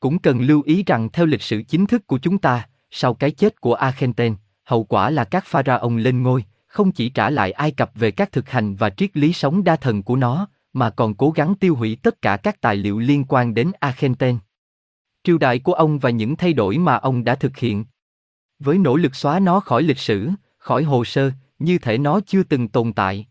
Cũng 0.00 0.18
cần 0.18 0.40
lưu 0.40 0.62
ý 0.62 0.82
rằng 0.86 1.08
theo 1.12 1.26
lịch 1.26 1.42
sử 1.42 1.62
chính 1.62 1.86
thức 1.86 2.06
của 2.06 2.18
chúng 2.18 2.38
ta, 2.38 2.68
sau 2.90 3.14
cái 3.14 3.30
chết 3.30 3.60
của 3.60 3.74
Argentine, 3.74 4.36
hậu 4.64 4.84
quả 4.84 5.10
là 5.10 5.24
các 5.24 5.44
pharaoh 5.46 5.92
lên 5.96 6.22
ngôi, 6.22 6.44
không 6.66 6.92
chỉ 6.92 7.08
trả 7.08 7.30
lại 7.30 7.52
Ai 7.52 7.70
Cập 7.70 7.90
về 7.94 8.10
các 8.10 8.32
thực 8.32 8.50
hành 8.50 8.74
và 8.74 8.90
triết 8.90 9.16
lý 9.16 9.32
sống 9.32 9.64
đa 9.64 9.76
thần 9.76 10.02
của 10.02 10.16
nó, 10.16 10.48
mà 10.72 10.90
còn 10.90 11.14
cố 11.14 11.30
gắng 11.30 11.54
tiêu 11.54 11.74
hủy 11.74 11.96
tất 12.02 12.22
cả 12.22 12.36
các 12.36 12.60
tài 12.60 12.76
liệu 12.76 12.98
liên 12.98 13.24
quan 13.28 13.54
đến 13.54 13.72
Argentine. 13.80 14.38
Triều 15.24 15.38
đại 15.38 15.58
của 15.58 15.72
ông 15.72 15.98
và 15.98 16.10
những 16.10 16.36
thay 16.36 16.52
đổi 16.52 16.78
mà 16.78 16.96
ông 16.96 17.24
đã 17.24 17.34
thực 17.34 17.56
hiện. 17.56 17.84
Với 18.60 18.78
nỗ 18.78 18.96
lực 18.96 19.14
xóa 19.14 19.40
nó 19.40 19.60
khỏi 19.60 19.82
lịch 19.82 19.98
sử, 19.98 20.30
khỏi 20.58 20.82
hồ 20.82 21.04
sơ, 21.04 21.30
như 21.58 21.78
thể 21.78 21.98
nó 21.98 22.20
chưa 22.26 22.42
từng 22.42 22.68
tồn 22.68 22.92
tại. 22.92 23.26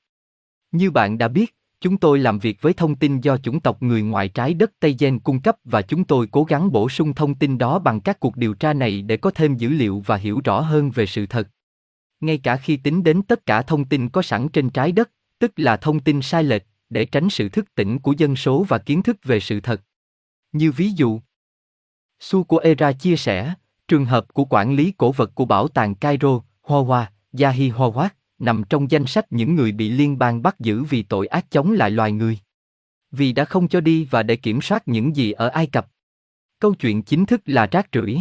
Như 0.71 0.91
bạn 0.91 1.17
đã 1.17 1.27
biết, 1.27 1.55
chúng 1.81 1.97
tôi 1.97 2.19
làm 2.19 2.39
việc 2.39 2.61
với 2.61 2.73
thông 2.73 2.95
tin 2.95 3.21
do 3.21 3.37
chủng 3.37 3.59
tộc 3.59 3.83
người 3.83 4.01
ngoài 4.01 4.29
trái 4.29 4.53
đất 4.53 4.71
Tây 4.79 4.95
Gen 4.99 5.19
cung 5.19 5.41
cấp 5.41 5.57
và 5.63 5.81
chúng 5.81 6.03
tôi 6.03 6.27
cố 6.31 6.43
gắng 6.43 6.71
bổ 6.71 6.89
sung 6.89 7.13
thông 7.13 7.35
tin 7.35 7.57
đó 7.57 7.79
bằng 7.79 8.01
các 8.01 8.19
cuộc 8.19 8.37
điều 8.37 8.53
tra 8.53 8.73
này 8.73 9.01
để 9.01 9.17
có 9.17 9.31
thêm 9.31 9.57
dữ 9.57 9.69
liệu 9.69 10.03
và 10.05 10.15
hiểu 10.15 10.41
rõ 10.43 10.61
hơn 10.61 10.91
về 10.91 11.05
sự 11.05 11.25
thật. 11.25 11.47
Ngay 12.19 12.37
cả 12.37 12.57
khi 12.57 12.77
tính 12.77 13.03
đến 13.03 13.21
tất 13.21 13.45
cả 13.45 13.61
thông 13.61 13.85
tin 13.85 14.09
có 14.09 14.21
sẵn 14.21 14.49
trên 14.49 14.69
trái 14.69 14.91
đất, 14.91 15.11
tức 15.39 15.51
là 15.55 15.77
thông 15.77 15.99
tin 15.99 16.21
sai 16.21 16.43
lệch, 16.43 16.63
để 16.89 17.05
tránh 17.05 17.29
sự 17.29 17.49
thức 17.49 17.75
tỉnh 17.75 17.99
của 17.99 18.13
dân 18.17 18.35
số 18.35 18.65
và 18.67 18.77
kiến 18.77 19.03
thức 19.03 19.17
về 19.23 19.39
sự 19.39 19.59
thật. 19.59 19.81
Như 20.51 20.71
ví 20.71 20.91
dụ, 20.95 21.19
Su 22.19 22.43
của 22.43 22.57
Era 22.57 22.91
chia 22.91 23.15
sẻ, 23.15 23.53
trường 23.89 24.05
hợp 24.05 24.33
của 24.33 24.45
quản 24.49 24.73
lý 24.73 24.93
cổ 24.97 25.11
vật 25.11 25.31
của 25.35 25.45
bảo 25.45 25.67
tàng 25.67 25.95
Cairo, 25.95 26.41
Hoa 26.61 27.11
Yahi 27.39 27.71
Hawat, 27.71 28.09
nằm 28.39 28.63
trong 28.69 28.91
danh 28.91 29.05
sách 29.05 29.25
những 29.29 29.55
người 29.55 29.71
bị 29.71 29.89
liên 29.89 30.17
bang 30.17 30.41
bắt 30.41 30.59
giữ 30.59 30.83
vì 30.83 31.03
tội 31.03 31.27
ác 31.27 31.51
chống 31.51 31.71
lại 31.71 31.91
loài 31.91 32.11
người. 32.11 32.39
Vì 33.11 33.33
đã 33.33 33.45
không 33.45 33.67
cho 33.67 33.81
đi 33.81 34.07
và 34.11 34.23
để 34.23 34.35
kiểm 34.35 34.61
soát 34.61 34.87
những 34.87 35.15
gì 35.15 35.31
ở 35.31 35.47
Ai 35.47 35.67
Cập. 35.67 35.87
Câu 36.59 36.73
chuyện 36.73 37.03
chính 37.03 37.25
thức 37.25 37.41
là 37.45 37.65
rác 37.65 37.87
rưởi. 37.93 38.17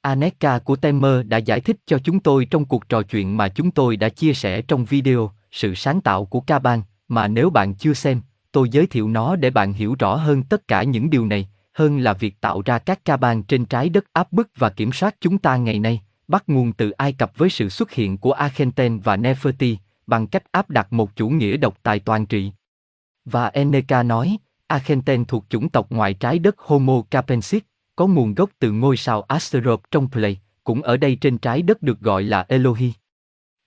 Aneka 0.00 0.58
của 0.58 0.76
Temer 0.76 1.26
đã 1.26 1.38
giải 1.38 1.60
thích 1.60 1.76
cho 1.86 1.98
chúng 1.98 2.20
tôi 2.20 2.44
trong 2.44 2.64
cuộc 2.64 2.88
trò 2.88 3.02
chuyện 3.02 3.36
mà 3.36 3.48
chúng 3.48 3.70
tôi 3.70 3.96
đã 3.96 4.08
chia 4.08 4.34
sẻ 4.34 4.62
trong 4.62 4.84
video, 4.84 5.30
sự 5.50 5.74
sáng 5.74 6.00
tạo 6.00 6.24
của 6.24 6.40
Kaban, 6.40 6.82
mà 7.08 7.28
nếu 7.28 7.50
bạn 7.50 7.74
chưa 7.74 7.94
xem, 7.94 8.20
tôi 8.52 8.68
giới 8.68 8.86
thiệu 8.86 9.08
nó 9.08 9.36
để 9.36 9.50
bạn 9.50 9.72
hiểu 9.72 9.96
rõ 9.98 10.16
hơn 10.16 10.42
tất 10.42 10.68
cả 10.68 10.82
những 10.82 11.10
điều 11.10 11.26
này, 11.26 11.48
hơn 11.76 11.98
là 11.98 12.12
việc 12.12 12.40
tạo 12.40 12.62
ra 12.64 12.78
các 12.78 13.04
ca 13.04 13.16
bang 13.16 13.42
trên 13.42 13.64
trái 13.64 13.88
đất 13.88 14.04
áp 14.12 14.32
bức 14.32 14.50
và 14.56 14.70
kiểm 14.70 14.92
soát 14.92 15.16
chúng 15.20 15.38
ta 15.38 15.56
ngày 15.56 15.78
nay 15.78 16.00
bắt 16.28 16.44
nguồn 16.46 16.72
từ 16.72 16.90
Ai 16.90 17.12
Cập 17.12 17.38
với 17.38 17.50
sự 17.50 17.68
xuất 17.68 17.90
hiện 17.90 18.18
của 18.18 18.32
Akhenaten 18.32 18.98
và 18.98 19.16
nefertiti 19.16 19.76
bằng 20.06 20.26
cách 20.26 20.52
áp 20.52 20.70
đặt 20.70 20.92
một 20.92 21.16
chủ 21.16 21.28
nghĩa 21.28 21.56
độc 21.56 21.78
tài 21.82 21.98
toàn 21.98 22.26
trị. 22.26 22.52
Và 23.24 23.46
Eneka 23.46 24.02
nói, 24.02 24.36
Akhenaten 24.66 25.24
thuộc 25.24 25.44
chủng 25.48 25.68
tộc 25.68 25.90
ngoài 25.90 26.14
trái 26.14 26.38
đất 26.38 26.58
Homo 26.58 27.02
capensis, 27.10 27.62
có 27.96 28.06
nguồn 28.06 28.34
gốc 28.34 28.50
từ 28.58 28.72
ngôi 28.72 28.96
sao 28.96 29.22
Asteroid 29.22 29.78
trong 29.90 30.10
Play, 30.10 30.38
cũng 30.64 30.82
ở 30.82 30.96
đây 30.96 31.16
trên 31.20 31.38
trái 31.38 31.62
đất 31.62 31.82
được 31.82 32.00
gọi 32.00 32.22
là 32.22 32.44
Elohi. 32.48 32.92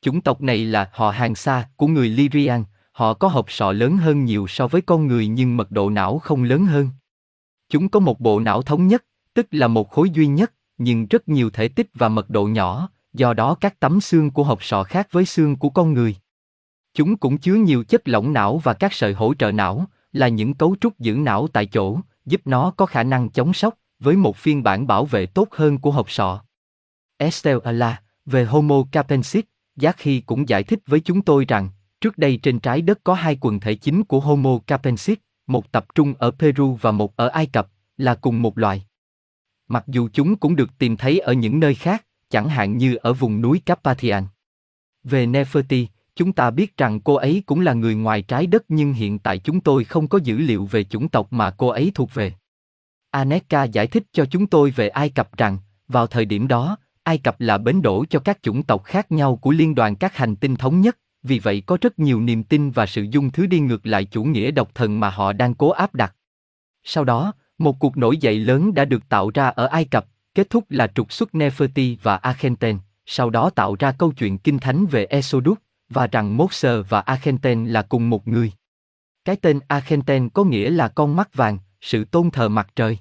Chủng 0.02 0.22
tộc 0.22 0.42
này 0.42 0.66
là 0.66 0.90
họ 0.94 1.12
hàng 1.12 1.36
xa 1.36 1.68
của 1.76 1.88
người 1.88 2.10
Lyrian, 2.10 2.64
họ 2.92 3.14
có 3.14 3.28
hộp 3.28 3.52
sọ 3.52 3.72
lớn 3.72 3.98
hơn 3.98 4.26
nhiều 4.26 4.48
so 4.48 4.68
với 4.68 4.82
con 4.82 5.08
người 5.08 5.28
nhưng 5.28 5.58
mật 5.58 5.72
độ 5.72 5.90
não 5.90 6.20
không 6.20 6.44
lớn 6.44 6.66
hơn. 6.66 6.90
Chúng 7.70 7.90
có 7.90 8.00
một 8.00 8.20
bộ 8.20 8.40
não 8.40 8.62
thống 8.62 8.88
nhất, 8.88 9.06
tức 9.34 9.48
là 9.52 9.68
một 9.68 9.92
khối 9.92 10.10
duy 10.10 10.28
nhất, 10.28 10.54
nhưng 10.78 11.08
rất 11.08 11.30
nhiều 11.30 11.50
thể 11.50 11.68
tích 11.68 11.90
và 11.94 12.10
mật 12.10 12.30
độ 12.30 12.46
nhỏ, 12.46 12.90
do 13.14 13.34
đó 13.34 13.56
các 13.62 13.80
tấm 13.80 14.02
xương 14.02 14.32
của 14.32 14.44
hộp 14.44 14.64
sọ 14.64 14.84
khác 14.84 15.08
với 15.12 15.26
xương 15.26 15.56
của 15.56 15.70
con 15.70 15.94
người. 15.94 16.16
Chúng 16.94 17.18
cũng 17.18 17.38
chứa 17.38 17.56
nhiều 17.56 17.84
chất 17.84 18.08
lỏng 18.08 18.34
não 18.34 18.58
và 18.58 18.74
các 18.74 18.94
sợi 18.94 19.14
hỗ 19.14 19.34
trợ 19.34 19.52
não, 19.52 19.86
là 20.14 20.28
những 20.28 20.54
cấu 20.54 20.76
trúc 20.82 21.00
giữ 21.00 21.16
não 21.16 21.48
tại 21.48 21.66
chỗ, 21.66 22.00
giúp 22.26 22.42
nó 22.46 22.72
có 22.78 22.86
khả 22.86 23.04
năng 23.04 23.30
chống 23.30 23.54
sốc, 23.54 23.74
với 24.00 24.16
một 24.16 24.38
phiên 24.38 24.64
bản 24.64 24.88
bảo 24.88 25.06
vệ 25.06 25.26
tốt 25.26 25.48
hơn 25.52 25.78
của 25.78 25.92
hộp 25.92 26.12
sọ. 26.12 26.42
Estelle 27.18 27.60
Ala, 27.64 28.02
về 28.26 28.46
Homo 28.46 28.84
capensis, 28.92 29.46
Giác 29.76 29.98
Khi 29.98 30.22
cũng 30.22 30.50
giải 30.50 30.64
thích 30.64 30.80
với 30.88 31.00
chúng 31.00 31.22
tôi 31.22 31.46
rằng, 31.48 31.70
trước 32.02 32.18
đây 32.18 32.40
trên 32.44 32.60
trái 32.60 32.82
đất 32.82 33.00
có 33.04 33.14
hai 33.14 33.38
quần 33.42 33.60
thể 33.60 33.76
chính 33.76 34.04
của 34.04 34.20
Homo 34.20 34.60
capensis, 34.68 35.18
một 35.50 35.72
tập 35.72 35.86
trung 35.96 36.14
ở 36.20 36.32
Peru 36.32 36.78
và 36.82 36.92
một 36.92 37.16
ở 37.16 37.28
Ai 37.28 37.46
Cập, 37.46 37.68
là 37.98 38.16
cùng 38.16 38.42
một 38.42 38.58
loài 38.58 38.86
mặc 39.70 39.84
dù 39.88 40.10
chúng 40.14 40.36
cũng 40.36 40.56
được 40.56 40.78
tìm 40.78 40.98
thấy 40.98 41.20
ở 41.20 41.34
những 41.34 41.60
nơi 41.60 41.76
khác, 41.76 42.06
chẳng 42.30 42.50
hạn 42.50 42.78
như 42.78 42.96
ở 42.96 43.14
vùng 43.14 43.42
núi 43.42 43.62
Carpathian. 43.66 44.28
Về 45.04 45.26
Neferti, 45.26 45.86
chúng 46.16 46.34
ta 46.34 46.52
biết 46.52 46.78
rằng 46.78 47.00
cô 47.00 47.16
ấy 47.16 47.44
cũng 47.46 47.60
là 47.60 47.74
người 47.74 47.96
ngoài 47.96 48.22
trái 48.22 48.48
đất 48.48 48.64
nhưng 48.68 48.94
hiện 48.94 49.20
tại 49.20 49.40
chúng 49.40 49.62
tôi 49.62 49.84
không 49.84 50.08
có 50.08 50.20
dữ 50.24 50.38
liệu 50.38 50.66
về 50.66 50.84
chủng 50.84 51.10
tộc 51.10 51.34
mà 51.34 51.52
cô 51.52 51.68
ấy 51.68 51.92
thuộc 51.96 52.14
về. 52.14 52.34
Aneka 53.12 53.64
giải 53.64 53.88
thích 53.88 54.04
cho 54.12 54.26
chúng 54.26 54.48
tôi 54.48 54.72
về 54.72 54.90
Ai 54.90 55.10
Cập 55.10 55.38
rằng, 55.38 55.58
vào 55.88 56.08
thời 56.08 56.26
điểm 56.26 56.48
đó, 56.48 56.78
Ai 57.04 57.18
Cập 57.18 57.42
là 57.42 57.58
bến 57.58 57.82
đổ 57.82 58.06
cho 58.10 58.20
các 58.20 58.40
chủng 58.42 58.64
tộc 58.64 58.84
khác 58.84 59.12
nhau 59.12 59.36
của 59.36 59.52
liên 59.52 59.76
đoàn 59.76 59.96
các 59.96 60.16
hành 60.16 60.36
tinh 60.36 60.56
thống 60.56 60.82
nhất, 60.82 60.98
vì 61.24 61.40
vậy 61.40 61.64
có 61.66 61.78
rất 61.82 62.00
nhiều 62.00 62.22
niềm 62.22 62.44
tin 62.44 62.72
và 62.72 62.86
sự 62.86 63.06
dung 63.12 63.32
thứ 63.32 63.46
đi 63.46 63.60
ngược 63.60 63.86
lại 63.86 64.06
chủ 64.06 64.24
nghĩa 64.24 64.52
độc 64.52 64.76
thần 64.76 65.00
mà 65.00 65.10
họ 65.10 65.34
đang 65.34 65.54
cố 65.54 65.70
áp 65.70 65.96
đặt. 65.96 66.16
Sau 66.84 67.04
đó, 67.04 67.34
một 67.58 67.80
cuộc 67.80 67.98
nổi 67.98 68.18
dậy 68.18 68.40
lớn 68.40 68.74
đã 68.74 68.86
được 68.86 69.10
tạo 69.10 69.32
ra 69.34 69.48
ở 69.48 69.66
Ai 69.66 69.86
Cập, 69.86 70.06
kết 70.36 70.50
thúc 70.50 70.66
là 70.70 70.88
trục 70.88 71.14
xuất 71.14 71.30
Neferti 71.32 71.96
và 72.04 72.16
Akhenaten, 72.16 72.78
sau 73.06 73.30
đó 73.30 73.50
tạo 73.50 73.76
ra 73.80 73.92
câu 73.92 74.12
chuyện 74.12 74.38
kinh 74.38 74.60
thánh 74.60 74.86
về 74.86 75.06
Exodus, 75.06 75.58
và 75.90 76.08
rằng 76.08 76.38
Moses 76.38 76.86
và 76.90 77.00
Akhenaten 77.00 77.66
là 77.66 77.82
cùng 77.82 78.10
một 78.10 78.28
người. 78.28 78.52
Cái 79.26 79.36
tên 79.36 79.60
Akhenten 79.68 80.30
có 80.30 80.44
nghĩa 80.44 80.70
là 80.70 80.88
con 80.88 81.16
mắt 81.16 81.34
vàng, 81.34 81.58
sự 81.82 82.06
tôn 82.06 82.32
thờ 82.32 82.50
mặt 82.50 82.68
trời. 82.76 82.98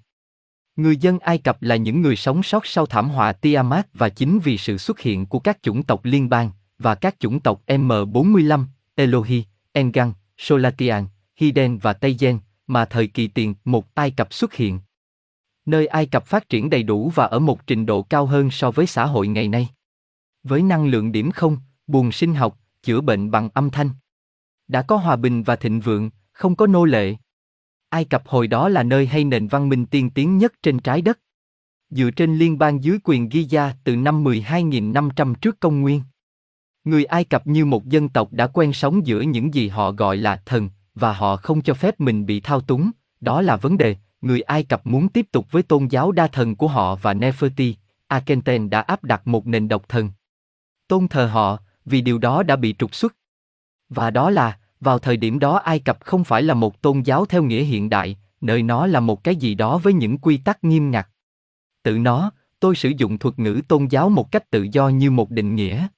Người 0.76 0.96
dân 0.96 1.18
Ai 1.18 1.38
Cập 1.38 1.62
là 1.62 1.76
những 1.76 2.02
người 2.02 2.16
sống 2.16 2.42
sót 2.42 2.66
sau 2.66 2.86
thảm 2.86 3.08
họa 3.08 3.32
Tiamat 3.32 3.86
và 3.94 4.08
chính 4.08 4.38
vì 4.38 4.58
sự 4.58 4.78
xuất 4.78 5.00
hiện 5.00 5.26
của 5.26 5.38
các 5.38 5.58
chủng 5.62 5.82
tộc 5.82 6.00
liên 6.04 6.28
bang 6.28 6.50
và 6.78 6.94
các 6.94 7.20
chủng 7.20 7.40
tộc 7.40 7.62
M45, 7.66 8.64
Elohi, 8.94 9.44
Engan, 9.72 10.12
Solatian, 10.38 11.06
Hiden 11.36 11.78
và 11.78 11.92
Tây 11.92 12.16
Gen 12.20 12.38
mà 12.66 12.84
thời 12.84 13.06
kỳ 13.06 13.28
tiền 13.28 13.54
một 13.64 13.94
Ai 13.94 14.10
Cập 14.10 14.32
xuất 14.32 14.54
hiện. 14.54 14.80
Nơi 15.66 15.86
Ai 15.86 16.06
Cập 16.06 16.26
phát 16.26 16.48
triển 16.48 16.70
đầy 16.70 16.82
đủ 16.82 17.12
và 17.14 17.24
ở 17.24 17.38
một 17.38 17.66
trình 17.66 17.86
độ 17.86 18.02
cao 18.02 18.26
hơn 18.26 18.50
so 18.50 18.70
với 18.70 18.86
xã 18.86 19.06
hội 19.06 19.28
ngày 19.28 19.48
nay. 19.48 19.68
Với 20.42 20.62
năng 20.62 20.86
lượng 20.86 21.12
điểm 21.12 21.30
không, 21.30 21.58
buồn 21.86 22.12
sinh 22.12 22.34
học, 22.34 22.58
chữa 22.82 23.00
bệnh 23.00 23.30
bằng 23.30 23.48
âm 23.54 23.70
thanh. 23.70 23.90
Đã 24.68 24.82
có 24.82 24.96
hòa 24.96 25.16
bình 25.16 25.42
và 25.42 25.56
thịnh 25.56 25.80
vượng, 25.80 26.10
không 26.32 26.56
có 26.56 26.66
nô 26.66 26.84
lệ. 26.84 27.14
Ai 27.88 28.04
Cập 28.04 28.28
hồi 28.28 28.46
đó 28.46 28.68
là 28.68 28.82
nơi 28.82 29.06
hay 29.06 29.24
nền 29.24 29.48
văn 29.48 29.68
minh 29.68 29.86
tiên 29.86 30.10
tiến 30.10 30.38
nhất 30.38 30.52
trên 30.62 30.78
trái 30.78 31.02
đất. 31.02 31.18
Dựa 31.90 32.10
trên 32.10 32.34
liên 32.34 32.58
bang 32.58 32.84
dưới 32.84 32.98
quyền 33.04 33.28
Giza 33.28 33.70
từ 33.84 33.96
năm 33.96 34.24
12.500 34.24 35.34
trước 35.34 35.60
công 35.60 35.80
nguyên. 35.80 36.02
Người 36.88 37.04
Ai 37.04 37.24
Cập 37.24 37.46
như 37.46 37.64
một 37.64 37.86
dân 37.86 38.08
tộc 38.08 38.32
đã 38.32 38.46
quen 38.46 38.72
sống 38.72 39.06
giữa 39.06 39.20
những 39.20 39.54
gì 39.54 39.68
họ 39.68 39.92
gọi 39.92 40.16
là 40.16 40.42
thần, 40.46 40.70
và 40.94 41.12
họ 41.12 41.36
không 41.36 41.62
cho 41.62 41.74
phép 41.74 42.00
mình 42.00 42.26
bị 42.26 42.40
thao 42.40 42.60
túng, 42.60 42.90
đó 43.20 43.42
là 43.42 43.56
vấn 43.56 43.78
đề, 43.78 43.96
người 44.20 44.40
Ai 44.40 44.62
Cập 44.62 44.86
muốn 44.86 45.08
tiếp 45.08 45.26
tục 45.32 45.46
với 45.50 45.62
tôn 45.62 45.86
giáo 45.86 46.12
đa 46.12 46.26
thần 46.26 46.56
của 46.56 46.68
họ 46.68 46.94
và 46.94 47.14
Neferti, 47.14 47.72
Akhenaten 48.06 48.70
đã 48.70 48.80
áp 48.80 49.04
đặt 49.04 49.26
một 49.26 49.46
nền 49.46 49.68
độc 49.68 49.88
thần. 49.88 50.10
Tôn 50.88 51.08
thờ 51.08 51.26
họ, 51.26 51.58
vì 51.84 52.00
điều 52.00 52.18
đó 52.18 52.42
đã 52.42 52.56
bị 52.56 52.74
trục 52.78 52.94
xuất. 52.94 53.16
Và 53.88 54.10
đó 54.10 54.30
là, 54.30 54.58
vào 54.80 54.98
thời 54.98 55.16
điểm 55.16 55.38
đó 55.38 55.56
Ai 55.56 55.78
Cập 55.78 55.98
không 56.00 56.24
phải 56.24 56.42
là 56.42 56.54
một 56.54 56.82
tôn 56.82 57.00
giáo 57.00 57.26
theo 57.26 57.42
nghĩa 57.42 57.62
hiện 57.62 57.88
đại, 57.88 58.16
nơi 58.40 58.62
nó 58.62 58.86
là 58.86 59.00
một 59.00 59.24
cái 59.24 59.36
gì 59.36 59.54
đó 59.54 59.78
với 59.78 59.92
những 59.92 60.18
quy 60.18 60.36
tắc 60.36 60.64
nghiêm 60.64 60.90
ngặt. 60.90 61.08
Tự 61.82 61.98
nó, 61.98 62.30
tôi 62.60 62.76
sử 62.76 62.92
dụng 62.96 63.18
thuật 63.18 63.38
ngữ 63.38 63.60
tôn 63.68 63.86
giáo 63.86 64.08
một 64.08 64.32
cách 64.32 64.50
tự 64.50 64.66
do 64.72 64.88
như 64.88 65.10
một 65.10 65.30
định 65.30 65.54
nghĩa. 65.54 65.88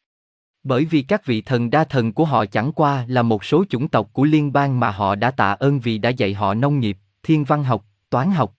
Bởi 0.63 0.85
vì 0.85 1.03
các 1.03 1.27
vị 1.27 1.41
thần 1.41 1.71
đa 1.71 1.85
thần 1.85 2.13
của 2.13 2.25
họ 2.25 2.47
chẳng 2.47 2.73
qua 2.73 3.05
là 3.09 3.23
một 3.23 3.45
số 3.45 3.65
chủng 3.69 3.89
tộc 3.89 4.11
của 4.13 4.25
liên 4.25 4.53
bang 4.53 4.81
mà 4.81 4.91
họ 4.91 5.15
đã 5.15 5.31
tạ 5.31 5.53
ơn 5.53 5.81
vì 5.81 5.99
đã 5.99 6.11
dạy 6.11 6.35
họ 6.35 6.55
nông 6.55 6.81
nghiệp, 6.81 6.99
thiên 7.23 7.45
văn 7.45 7.65
học, 7.65 7.85
toán 8.11 8.31
học. 8.31 8.55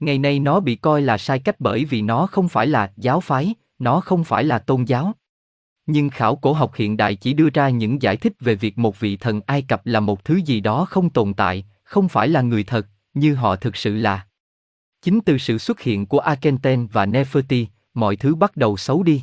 Ngày 0.00 0.18
nay 0.18 0.38
nó 0.38 0.60
bị 0.60 0.76
coi 0.76 1.02
là 1.02 1.18
sai 1.18 1.38
cách 1.38 1.60
bởi 1.60 1.84
vì 1.84 2.02
nó 2.02 2.26
không 2.26 2.48
phải 2.48 2.66
là 2.66 2.92
giáo 2.96 3.20
phái, 3.20 3.54
nó 3.78 4.00
không 4.00 4.24
phải 4.24 4.44
là 4.44 4.58
tôn 4.58 4.84
giáo. 4.84 5.14
Nhưng 5.86 6.10
khảo 6.10 6.36
cổ 6.36 6.52
học 6.52 6.74
hiện 6.74 6.96
đại 6.96 7.14
chỉ 7.14 7.32
đưa 7.32 7.48
ra 7.54 7.68
những 7.68 8.02
giải 8.02 8.16
thích 8.16 8.32
về 8.40 8.54
việc 8.54 8.78
một 8.78 9.00
vị 9.00 9.16
thần 9.16 9.40
Ai 9.46 9.62
Cập 9.62 9.86
là 9.86 10.00
một 10.00 10.24
thứ 10.24 10.36
gì 10.36 10.60
đó 10.60 10.84
không 10.84 11.10
tồn 11.10 11.34
tại, 11.34 11.64
không 11.82 12.08
phải 12.08 12.28
là 12.28 12.42
người 12.42 12.64
thật, 12.64 12.86
như 13.14 13.34
họ 13.34 13.56
thực 13.56 13.76
sự 13.76 13.96
là. 13.96 14.26
Chính 15.02 15.20
từ 15.20 15.38
sự 15.38 15.58
xuất 15.58 15.80
hiện 15.80 16.06
của 16.06 16.18
Akhenaten 16.18 16.86
và 16.86 17.06
Neferti, 17.06 17.66
mọi 17.94 18.16
thứ 18.16 18.34
bắt 18.34 18.56
đầu 18.56 18.76
xấu 18.76 19.02
đi. 19.02 19.22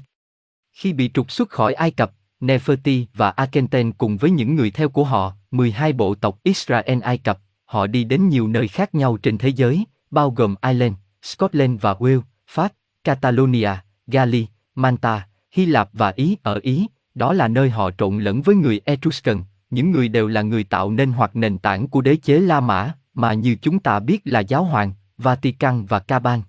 Khi 0.77 0.93
bị 0.93 1.11
trục 1.13 1.31
xuất 1.31 1.49
khỏi 1.49 1.73
Ai 1.73 1.91
Cập, 1.91 2.11
Neferti 2.41 3.05
và 3.13 3.29
Akhenaten 3.29 3.91
cùng 3.91 4.17
với 4.17 4.31
những 4.31 4.55
người 4.55 4.71
theo 4.71 4.89
của 4.89 5.03
họ, 5.03 5.33
12 5.51 5.93
bộ 5.93 6.15
tộc 6.15 6.39
Israel 6.43 6.99
Ai 7.01 7.17
Cập, 7.17 7.39
họ 7.65 7.87
đi 7.87 8.03
đến 8.03 8.29
nhiều 8.29 8.47
nơi 8.47 8.67
khác 8.67 8.95
nhau 8.95 9.17
trên 9.17 9.37
thế 9.37 9.49
giới, 9.49 9.85
bao 10.11 10.31
gồm 10.31 10.55
Ireland, 10.61 10.93
Scotland 11.21 11.81
và 11.81 11.93
Wales, 11.93 12.21
Pháp, 12.47 12.73
Catalonia, 13.03 13.69
Gali, 14.07 14.47
Manta, 14.75 15.27
Hy 15.51 15.65
Lạp 15.65 15.89
và 15.93 16.13
Ý 16.15 16.37
ở 16.43 16.59
Ý, 16.63 16.87
đó 17.15 17.33
là 17.33 17.47
nơi 17.47 17.69
họ 17.69 17.91
trộn 17.91 18.19
lẫn 18.19 18.41
với 18.41 18.55
người 18.55 18.81
Etruscan, 18.85 19.43
những 19.69 19.91
người 19.91 20.07
đều 20.07 20.27
là 20.27 20.41
người 20.41 20.63
tạo 20.63 20.91
nên 20.91 21.11
hoặc 21.11 21.35
nền 21.35 21.57
tảng 21.57 21.87
của 21.87 22.01
đế 22.01 22.15
chế 22.15 22.39
La 22.39 22.59
Mã, 22.59 22.93
mà 23.13 23.33
như 23.33 23.55
chúng 23.61 23.79
ta 23.79 23.99
biết 23.99 24.21
là 24.25 24.39
giáo 24.39 24.63
hoàng, 24.63 24.93
Vatican 25.17 25.85
và 25.85 25.99
Caban. 25.99 26.41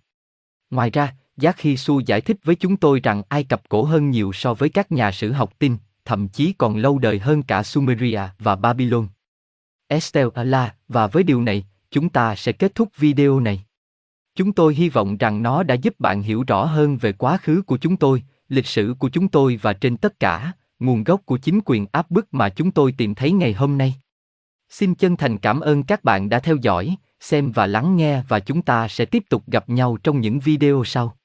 Ngoài 0.71 0.91
ra, 0.91 1.15
Giác 1.39 1.57
Khi 1.57 1.77
Su 1.77 2.01
giải 2.01 2.21
thích 2.21 2.37
với 2.45 2.55
chúng 2.55 2.77
tôi 2.77 3.01
rằng 3.01 3.23
Ai 3.29 3.45
Cập 3.45 3.69
cổ 3.69 3.83
hơn 3.83 4.11
nhiều 4.11 4.33
so 4.33 4.55
với 4.55 4.69
các 4.69 4.93
nhà 4.93 5.13
sử 5.13 5.33
học 5.33 5.53
tin, 5.59 5.77
thậm 6.05 6.29
chí 6.29 6.53
còn 6.59 6.77
lâu 6.77 6.99
đời 6.99 7.19
hơn 7.19 7.43
cả 7.43 7.63
Sumeria 7.63 8.21
và 8.39 8.57
Babylon. 8.57 9.07
Estelle 9.89 10.31
Allah, 10.35 10.75
và 10.89 11.07
với 11.07 11.23
điều 11.23 11.43
này, 11.43 11.67
chúng 11.91 12.09
ta 12.09 12.35
sẽ 12.35 12.53
kết 12.53 12.75
thúc 12.75 12.89
video 12.97 13.41
này. 13.41 13.65
Chúng 14.35 14.53
tôi 14.53 14.75
hy 14.75 14.89
vọng 14.89 15.17
rằng 15.17 15.43
nó 15.43 15.63
đã 15.63 15.75
giúp 15.75 16.01
bạn 16.01 16.23
hiểu 16.23 16.45
rõ 16.47 16.65
hơn 16.65 16.97
về 16.97 17.13
quá 17.13 17.37
khứ 17.37 17.63
của 17.63 17.77
chúng 17.77 17.97
tôi, 17.97 18.23
lịch 18.49 18.67
sử 18.67 18.95
của 18.99 19.09
chúng 19.09 19.29
tôi 19.29 19.59
và 19.63 19.73
trên 19.73 19.97
tất 19.97 20.21
cả, 20.21 20.53
nguồn 20.79 21.05
gốc 21.05 21.21
của 21.25 21.39
chính 21.39 21.61
quyền 21.65 21.87
áp 21.93 22.11
bức 22.11 22.35
mà 22.35 22.49
chúng 22.49 22.71
tôi 22.71 22.93
tìm 22.93 23.15
thấy 23.15 23.33
ngày 23.33 23.53
hôm 23.53 23.79
nay. 23.79 23.95
Xin 24.71 24.95
chân 24.95 25.17
thành 25.17 25.39
cảm 25.39 25.61
ơn 25.61 25.83
các 25.83 26.05
bạn 26.05 26.29
đã 26.29 26.39
theo 26.39 26.57
dõi, 26.57 26.97
xem 27.21 27.53
và 27.53 27.67
lắng 27.67 27.97
nghe 27.97 28.23
và 28.29 28.41
chúng 28.41 28.63
ta 28.63 28.89
sẽ 28.89 29.05
tiếp 29.05 29.25
tục 29.29 29.43
gặp 29.47 29.69
nhau 29.69 29.97
trong 30.03 30.21
những 30.21 30.41
video 30.41 30.83
sau. 30.85 31.18